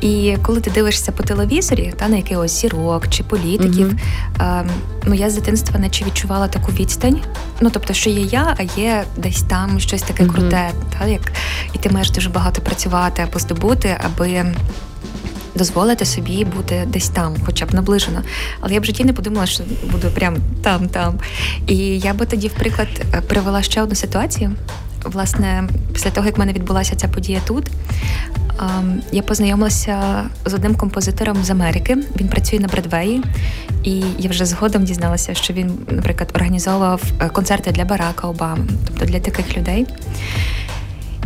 І 0.00 0.36
коли 0.42 0.60
ти 0.60 0.70
дивишся 0.70 1.12
по 1.12 1.22
телевізорі, 1.22 1.94
та 1.96 2.08
на 2.08 2.16
якихось 2.16 2.60
зірок 2.60 3.08
чи 3.08 3.22
політиків, 3.22 3.86
Мгм. 3.86 3.98
ем, 4.40 4.70
ну 5.04 5.14
я 5.14 5.30
з 5.30 5.34
дитинства 5.34 5.78
наче 5.80 6.04
відчувала 6.04 6.48
таку 6.48 6.72
відстань. 6.72 7.20
Ну 7.60 7.70
тобто, 7.70 7.94
що 7.94 8.10
є 8.10 8.20
я, 8.20 8.56
а 8.58 8.80
є 8.80 9.04
десь 9.16 9.42
там 9.42 9.80
щось 9.80 10.02
таке 10.02 10.22
Мгм. 10.24 10.32
круте, 10.34 10.70
та 10.98 11.06
як 11.06 11.32
і 11.72 11.78
ти 11.78 11.90
маєш 11.90 12.10
дуже 12.10 12.30
багато 12.30 12.62
працювати 12.62 13.22
або 13.22 13.38
здобути, 13.38 13.96
аби. 14.04 14.54
Дозволити 15.58 16.04
собі 16.04 16.44
бути 16.44 16.84
десь 16.86 17.08
там, 17.08 17.36
хоча 17.46 17.66
б 17.66 17.74
наближено. 17.74 18.22
Але 18.60 18.74
я 18.74 18.80
б 18.80 18.82
в 18.82 18.86
житті 18.86 19.04
не 19.04 19.12
подумала, 19.12 19.46
що 19.46 19.64
буду 19.92 20.08
прям 20.14 20.36
там, 20.62 20.88
там. 20.88 21.18
І 21.66 21.76
я 21.98 22.14
би 22.14 22.26
тоді, 22.26 22.48
в 22.48 22.52
приклад, 22.52 22.88
привела 23.28 23.62
ще 23.62 23.82
одну 23.82 23.94
ситуацію. 23.94 24.52
власне, 25.04 25.68
після 25.92 26.10
того, 26.10 26.26
як 26.26 26.36
в 26.36 26.38
мене 26.40 26.52
відбулася 26.52 26.96
ця 26.96 27.08
подія 27.08 27.40
тут, 27.46 27.66
ем, 28.60 29.02
я 29.12 29.22
познайомилася 29.22 30.24
з 30.44 30.54
одним 30.54 30.74
композитором 30.74 31.44
з 31.44 31.50
Америки. 31.50 31.96
Він 32.20 32.28
працює 32.28 32.60
на 32.60 32.68
Бредвеї, 32.68 33.22
і 33.84 34.02
я 34.18 34.30
вже 34.30 34.44
згодом 34.44 34.84
дізналася, 34.84 35.34
що 35.34 35.54
він, 35.54 35.78
наприклад, 35.90 36.30
організовував 36.34 37.02
е, 37.20 37.28
концерти 37.28 37.72
для 37.72 37.84
Барака 37.84 38.28
Обами, 38.28 38.66
тобто 38.86 39.04
для 39.04 39.20
таких 39.20 39.56
людей. 39.56 39.86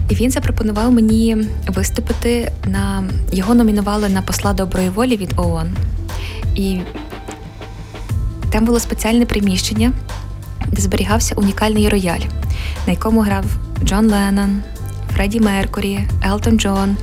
І 0.09 0.14
він 0.14 0.30
запропонував 0.30 0.92
мені 0.92 1.36
виступити 1.68 2.53
на 2.66 3.05
його 3.32 3.55
номінували 3.55 4.09
на 4.09 4.22
посла 4.22 4.53
доброї 4.53 4.88
волі 4.88 5.16
від 5.16 5.32
ООН. 5.36 5.76
І 6.55 6.80
там 8.50 8.64
було 8.64 8.80
спеціальне 8.80 9.26
приміщення, 9.26 9.92
де 10.66 10.82
зберігався 10.82 11.34
унікальний 11.34 11.88
рояль, 11.88 12.20
на 12.86 12.92
якому 12.92 13.20
грав 13.20 13.44
Джон 13.84 14.11
Леннон, 14.11 14.62
Фредді 15.14 15.40
Меркурі, 15.40 16.00
Елтон 16.26 16.59
Джон 16.59 16.96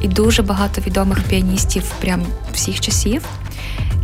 і 0.00 0.08
дуже 0.08 0.42
багато 0.42 0.80
відомих 0.86 1.22
піаністів 1.22 1.82
прям 2.00 2.22
всіх 2.52 2.80
часів. 2.80 3.22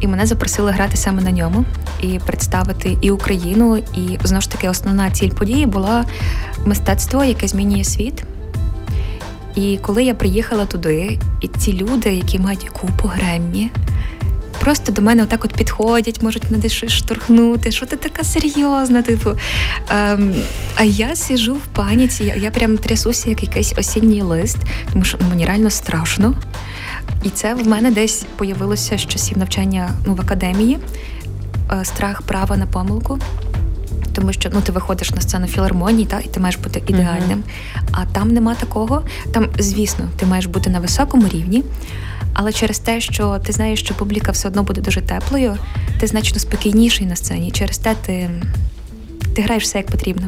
І 0.01 0.07
мене 0.07 0.27
запросили 0.27 0.71
грати 0.71 0.97
саме 0.97 1.23
на 1.23 1.31
ньому 1.31 1.65
і 2.01 2.19
представити 2.27 2.99
і 3.01 3.11
Україну. 3.11 3.77
І 3.77 4.19
знову 4.25 4.41
ж 4.41 4.51
таки, 4.51 4.69
основна 4.69 5.11
ціль 5.11 5.31
події 5.31 5.67
була 5.67 6.05
мистецтво, 6.65 7.25
яке 7.25 7.49
змінює 7.49 7.85
світ. 7.85 8.25
І 9.57 9.79
коли 9.83 10.05
я 10.05 10.15
приїхала 10.15 10.67
туди, 10.67 11.19
і 11.41 11.49
ці 11.49 11.73
люди, 11.73 12.15
які 12.15 12.39
мають 12.39 12.69
купу 12.69 13.09
Греммі, 13.09 13.71
просто 14.61 14.93
до 14.93 15.03
мене 15.03 15.23
отак 15.23 15.45
от 15.45 15.53
підходять, 15.53 16.23
можуть 16.23 16.51
мене 16.51 16.69
щось 16.69 16.93
штурхнути, 16.93 17.73
що 17.73 17.87
ти 17.87 17.97
така 17.97 18.25
серйозна, 18.25 19.03
типу. 19.03 19.31
Ем, 19.91 20.35
а 20.75 20.85
я 20.85 21.17
сижу 21.17 21.55
в 21.55 21.67
паніці, 21.67 22.25
я, 22.25 22.35
я 22.35 22.51
прям 22.51 22.79
трясуся, 22.79 23.31
як 23.31 23.43
якийсь 23.43 23.75
осінній 23.79 24.23
лист, 24.23 24.59
тому 24.93 25.05
що 25.05 25.19
ну, 25.21 25.29
мені 25.29 25.47
реально 25.47 25.71
страшно. 25.71 26.35
І 27.23 27.31
це 27.31 27.55
в 27.55 27.69
мене 27.69 27.91
десь 27.91 28.27
появилося 28.37 28.99
з 28.99 29.07
часів 29.07 29.39
навчання 29.39 29.91
ну, 30.07 30.15
в 30.15 30.21
академії, 30.21 30.79
е, 31.73 31.85
страх 31.85 32.23
права 32.23 32.57
на 32.57 32.67
помилку. 32.67 33.19
Тому 34.17 34.33
що 34.33 34.51
ну 34.53 34.61
ти 34.61 34.73
виходиш 34.73 35.11
на 35.11 35.21
сцену 35.21 35.47
філармонії, 35.47 36.07
та 36.07 36.21
і 36.21 36.29
ти 36.29 36.41
маєш 36.41 36.57
бути 36.57 36.83
ідеальним. 36.87 37.39
Uh-huh. 37.39 37.89
А 37.93 38.05
там 38.05 38.29
нема 38.29 38.55
такого. 38.55 39.03
Там, 39.33 39.49
звісно, 39.59 40.09
ти 40.17 40.27
маєш 40.27 40.47
бути 40.47 40.71
на 40.71 40.81
високому 40.81 41.29
рівні, 41.29 41.65
але 42.33 42.53
через 42.53 42.79
те, 42.79 43.01
що 43.01 43.39
ти 43.39 43.53
знаєш, 43.53 43.81
що 43.81 43.95
публіка 43.95 44.33
все 44.33 44.49
одно 44.49 44.63
буде 44.63 44.81
дуже 44.81 45.01
теплою, 45.01 45.57
ти 46.01 46.07
значно 46.07 46.39
спокійніший 46.41 47.07
на 47.07 47.17
сцені. 47.17 47.51
Через 47.51 47.79
те 47.79 47.95
ти, 48.07 48.31
ти 49.35 49.43
граєш 49.43 49.63
все 49.63 49.79
як 49.79 49.87
потрібно. 49.87 50.27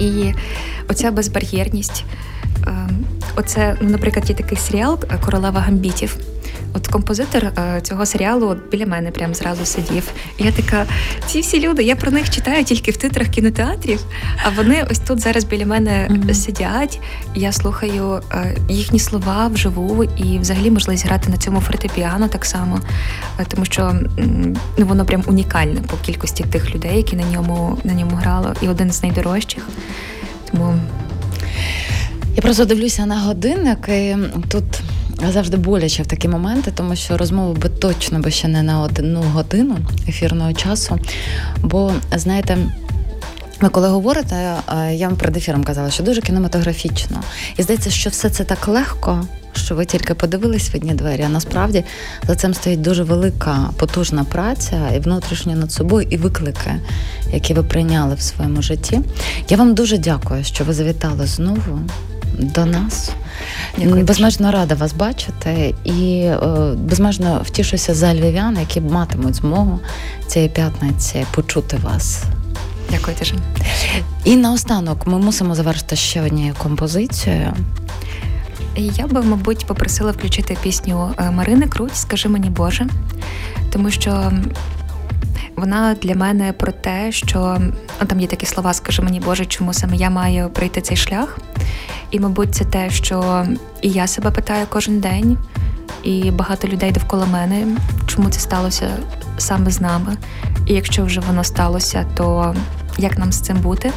І 0.00 0.32
оця 0.88 1.10
безбар'єрність, 1.10 2.04
ем, 2.66 3.04
оце, 3.36 3.76
ну, 3.80 3.90
наприклад, 3.90 4.30
є 4.30 4.36
такий 4.36 4.58
серіал 4.58 4.98
Королева 5.24 5.60
гамбітів. 5.60 6.16
От 6.76 6.88
композитор 6.88 7.44
е, 7.44 7.80
цього 7.82 8.06
серіалу 8.06 8.56
біля 8.70 8.86
мене 8.86 9.10
прям 9.10 9.34
зразу 9.34 9.64
сидів. 9.64 10.10
І 10.38 10.44
я 10.44 10.52
така, 10.52 10.86
ці 11.26 11.40
всі 11.40 11.60
люди, 11.60 11.82
я 11.82 11.96
про 11.96 12.10
них 12.10 12.30
читаю 12.30 12.64
тільки 12.64 12.90
в 12.90 12.96
титрах 12.96 13.28
кінотеатрів, 13.28 14.00
а 14.44 14.50
вони 14.50 14.86
ось 14.90 14.98
тут 14.98 15.20
зараз 15.20 15.44
біля 15.44 15.66
мене 15.66 16.08
mm-hmm. 16.10 16.34
сидять. 16.34 17.00
Я 17.34 17.52
слухаю 17.52 18.22
е, 18.32 18.56
їхні 18.68 18.98
слова 18.98 19.46
вживу 19.48 20.04
і 20.04 20.38
взагалі 20.38 20.70
можливість 20.70 21.06
грати 21.06 21.30
на 21.30 21.36
цьому 21.36 21.60
фортепіано 21.60 22.28
так 22.28 22.44
само, 22.44 22.80
е, 23.40 23.44
тому 23.48 23.64
що 23.64 23.92
ну, 24.78 24.86
воно 24.86 25.04
прям 25.04 25.24
унікальне 25.26 25.80
по 25.80 25.96
кількості 25.96 26.44
тих 26.44 26.74
людей, 26.74 26.96
які 26.96 27.16
на 27.16 27.24
ньому 27.24 27.78
на 27.84 27.92
ньому 27.92 28.16
грали, 28.16 28.54
і 28.60 28.68
один 28.68 28.90
з 28.90 29.02
найдорожчих. 29.02 29.68
Тому 30.50 30.74
я 32.36 32.42
просто 32.42 32.64
дивлюся 32.64 33.06
на 33.06 33.20
годинник 33.20 33.88
і 33.88 34.16
тут 34.48 34.64
завжди 35.32 35.56
боляче 35.56 36.02
в 36.02 36.06
такі 36.06 36.28
моменти, 36.28 36.72
тому 36.74 36.96
що 36.96 37.16
розмову 37.16 37.54
би 37.54 37.68
точно 37.68 38.20
би 38.20 38.30
ще 38.30 38.48
не 38.48 38.62
на 38.62 38.80
одну 38.80 39.22
годину 39.22 39.76
ефірного 40.08 40.52
часу. 40.52 40.98
Бо, 41.62 41.92
знаєте, 42.16 42.58
ви 43.60 43.68
коли 43.68 43.88
говорите, 43.88 44.54
я 44.92 45.08
вам 45.08 45.16
перед 45.16 45.36
ефіром 45.36 45.64
казала, 45.64 45.90
що 45.90 46.02
дуже 46.02 46.20
кінематографічно. 46.20 47.20
І 47.56 47.62
здається, 47.62 47.90
що 47.90 48.10
все 48.10 48.30
це 48.30 48.44
так 48.44 48.68
легко, 48.68 49.26
що 49.54 49.74
ви 49.74 49.84
тільки 49.84 50.14
подивились 50.14 50.72
в 50.72 50.76
одні 50.76 50.94
двері. 50.94 51.22
А 51.26 51.28
насправді 51.28 51.84
за 52.26 52.34
цим 52.34 52.54
стоїть 52.54 52.80
дуже 52.82 53.02
велика 53.02 53.70
потужна 53.76 54.24
праця 54.24 54.90
і 54.96 54.98
внутрішня 54.98 55.56
над 55.56 55.72
собою, 55.72 56.08
і 56.10 56.16
виклики, 56.16 56.74
які 57.32 57.54
ви 57.54 57.62
прийняли 57.62 58.14
в 58.14 58.20
своєму 58.20 58.62
житті. 58.62 59.00
Я 59.48 59.56
вам 59.56 59.74
дуже 59.74 59.98
дякую, 59.98 60.44
що 60.44 60.64
ви 60.64 60.72
завітали 60.72 61.26
знову 61.26 61.80
до 62.38 62.64
нас. 62.64 63.10
Дякую. 63.78 64.04
Безмежно 64.04 64.52
рада 64.52 64.74
вас 64.74 64.92
бачити 64.92 65.74
і 65.84 66.18
е, 66.18 66.38
безмежно 66.76 67.40
втішуся 67.44 67.94
за 67.94 68.14
львів'ян, 68.14 68.58
які 68.60 68.80
матимуть 68.80 69.34
змогу 69.34 69.80
цієї 70.26 70.50
п'ятниці 70.50 71.26
почути 71.34 71.76
вас. 71.76 72.22
Дякую 72.90 73.16
дуже. 73.18 73.34
І 74.24 74.36
наостанок 74.36 75.06
ми 75.06 75.18
мусимо 75.18 75.54
завершити 75.54 75.96
ще 75.96 76.22
однією 76.22 76.54
композицією. 76.58 77.54
Я 78.76 79.06
би, 79.06 79.22
мабуть, 79.22 79.66
попросила 79.66 80.10
включити 80.10 80.56
пісню 80.62 81.14
е, 81.18 81.30
Марини 81.30 81.66
Круть 81.66 81.96
Скажи 81.96 82.28
мені 82.28 82.50
Боже, 82.50 82.86
тому 83.72 83.90
що 83.90 84.32
вона 85.56 85.94
для 86.02 86.14
мене 86.14 86.52
про 86.52 86.72
те, 86.72 87.12
що 87.12 87.58
там 88.06 88.20
є 88.20 88.26
такі 88.26 88.46
слова 88.46 88.72
Скажи 88.72 89.02
мені 89.02 89.20
Боже, 89.20 89.46
чому 89.46 89.72
саме 89.72 89.96
я 89.96 90.10
маю 90.10 90.50
пройти 90.50 90.80
цей 90.80 90.96
шлях. 90.96 91.38
І, 92.10 92.20
мабуть, 92.20 92.54
це 92.54 92.64
те, 92.64 92.90
що 92.90 93.46
і 93.82 93.90
я 93.90 94.06
себе 94.06 94.30
питаю 94.30 94.66
кожен 94.68 95.00
день, 95.00 95.38
і 96.02 96.30
багато 96.30 96.68
людей 96.68 96.92
довкола 96.92 97.26
мене, 97.26 97.66
чому 98.06 98.30
це 98.30 98.40
сталося 98.40 98.90
саме 99.38 99.70
з 99.70 99.80
нами. 99.80 100.16
І 100.66 100.74
якщо 100.74 101.04
вже 101.04 101.20
воно 101.20 101.44
сталося, 101.44 102.06
то 102.16 102.54
як 102.98 103.18
нам 103.18 103.32
з 103.32 103.40
цим 103.40 103.56
бути? 103.56 103.92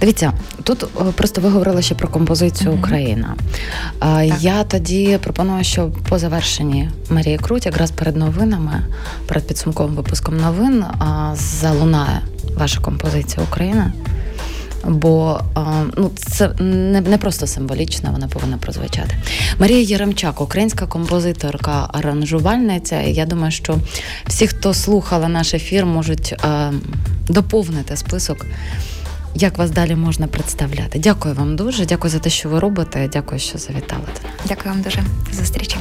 Дивіться, 0.00 0.32
тут 0.64 0.86
просто 1.16 1.40
ви 1.40 1.48
говорили 1.48 1.82
ще 1.82 1.94
про 1.94 2.08
композицію 2.08 2.70
mm-hmm. 2.70 2.78
Україна. 2.78 3.36
Так. 3.98 4.26
Я 4.40 4.64
тоді 4.64 5.18
пропоную, 5.22 5.64
що 5.64 5.90
по 6.08 6.18
завершенні 6.18 6.90
Марії 7.10 7.38
Круть, 7.38 7.66
якраз 7.66 7.90
перед 7.90 8.16
новинами, 8.16 8.82
перед 9.26 9.46
підсумковим 9.46 9.94
випуском 9.94 10.36
новин, 10.36 10.84
залунає 11.34 12.20
ваша 12.56 12.80
композиція 12.80 13.46
Україна. 13.50 13.92
Бо 14.88 15.40
ну 15.96 16.10
це 16.16 16.48
не 16.58 17.00
не 17.00 17.18
просто 17.18 17.46
символічно, 17.46 18.12
вона 18.12 18.28
повинна 18.28 18.56
прозвучати. 18.56 19.16
Марія 19.58 19.80
Єремчак, 19.80 20.40
українська 20.40 20.86
композиторка, 20.86 21.88
аранжувальниця. 21.92 23.00
Я 23.00 23.26
думаю, 23.26 23.50
що 23.52 23.78
всі, 24.26 24.46
хто 24.46 24.74
слухала 24.74 25.28
наш 25.28 25.54
ефір, 25.54 25.86
можуть 25.86 26.34
доповнити 27.28 27.96
список. 27.96 28.46
Як 29.34 29.58
вас 29.58 29.70
далі 29.70 29.94
можна 29.94 30.26
представляти? 30.26 30.98
Дякую 30.98 31.34
вам 31.34 31.56
дуже. 31.56 31.86
Дякую 31.86 32.10
за 32.10 32.18
те, 32.18 32.30
що 32.30 32.48
ви 32.48 32.60
робите. 32.60 33.10
Дякую, 33.12 33.40
що 33.40 33.58
завітали. 33.58 34.04
Дякую 34.48 34.74
вам 34.74 34.82
дуже 34.82 35.02
зустрічі. 35.32 35.76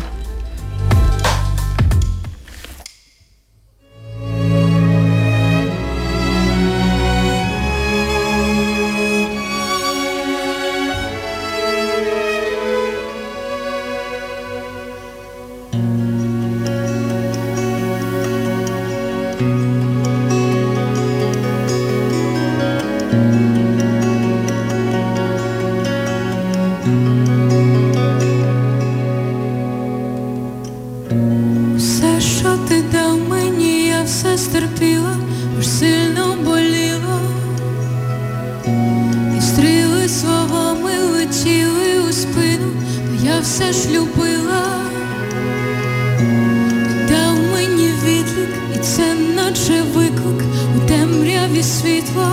sweet 51.84 52.10
world. 52.16 52.33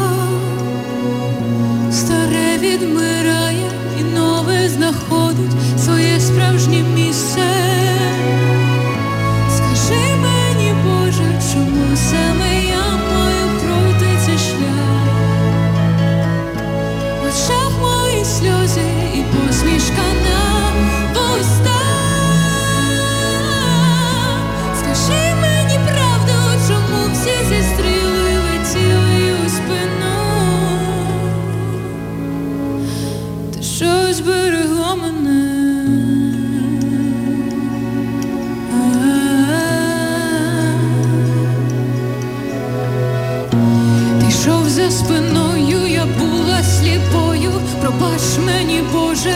мені, 48.50 48.82
Боже, 48.92 49.34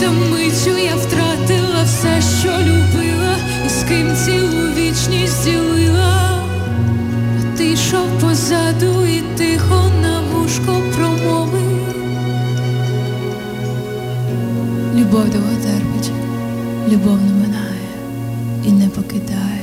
та 0.00 0.10
митю 0.10 0.78
я 0.78 0.96
втратила 0.96 1.82
все, 1.84 2.22
що 2.40 2.48
любила, 2.48 3.36
і 3.66 3.68
з 3.68 3.84
ким 3.88 4.16
цілу 4.16 4.72
вічність 4.76 5.44
ділила, 5.44 6.42
а 7.38 7.56
ти 7.56 7.72
йшов 7.72 8.08
позаду 8.20 9.06
і 9.06 9.22
тихо 9.36 9.90
на 10.02 10.20
вушко 10.20 10.82
промовив. 10.96 11.80
Любов 14.94 15.30
довго 15.30 15.54
терпить, 15.62 16.12
любов 16.88 17.18
не 17.26 17.32
минає 17.32 17.88
і 18.64 18.72
не 18.72 18.88
покидає. 18.88 19.53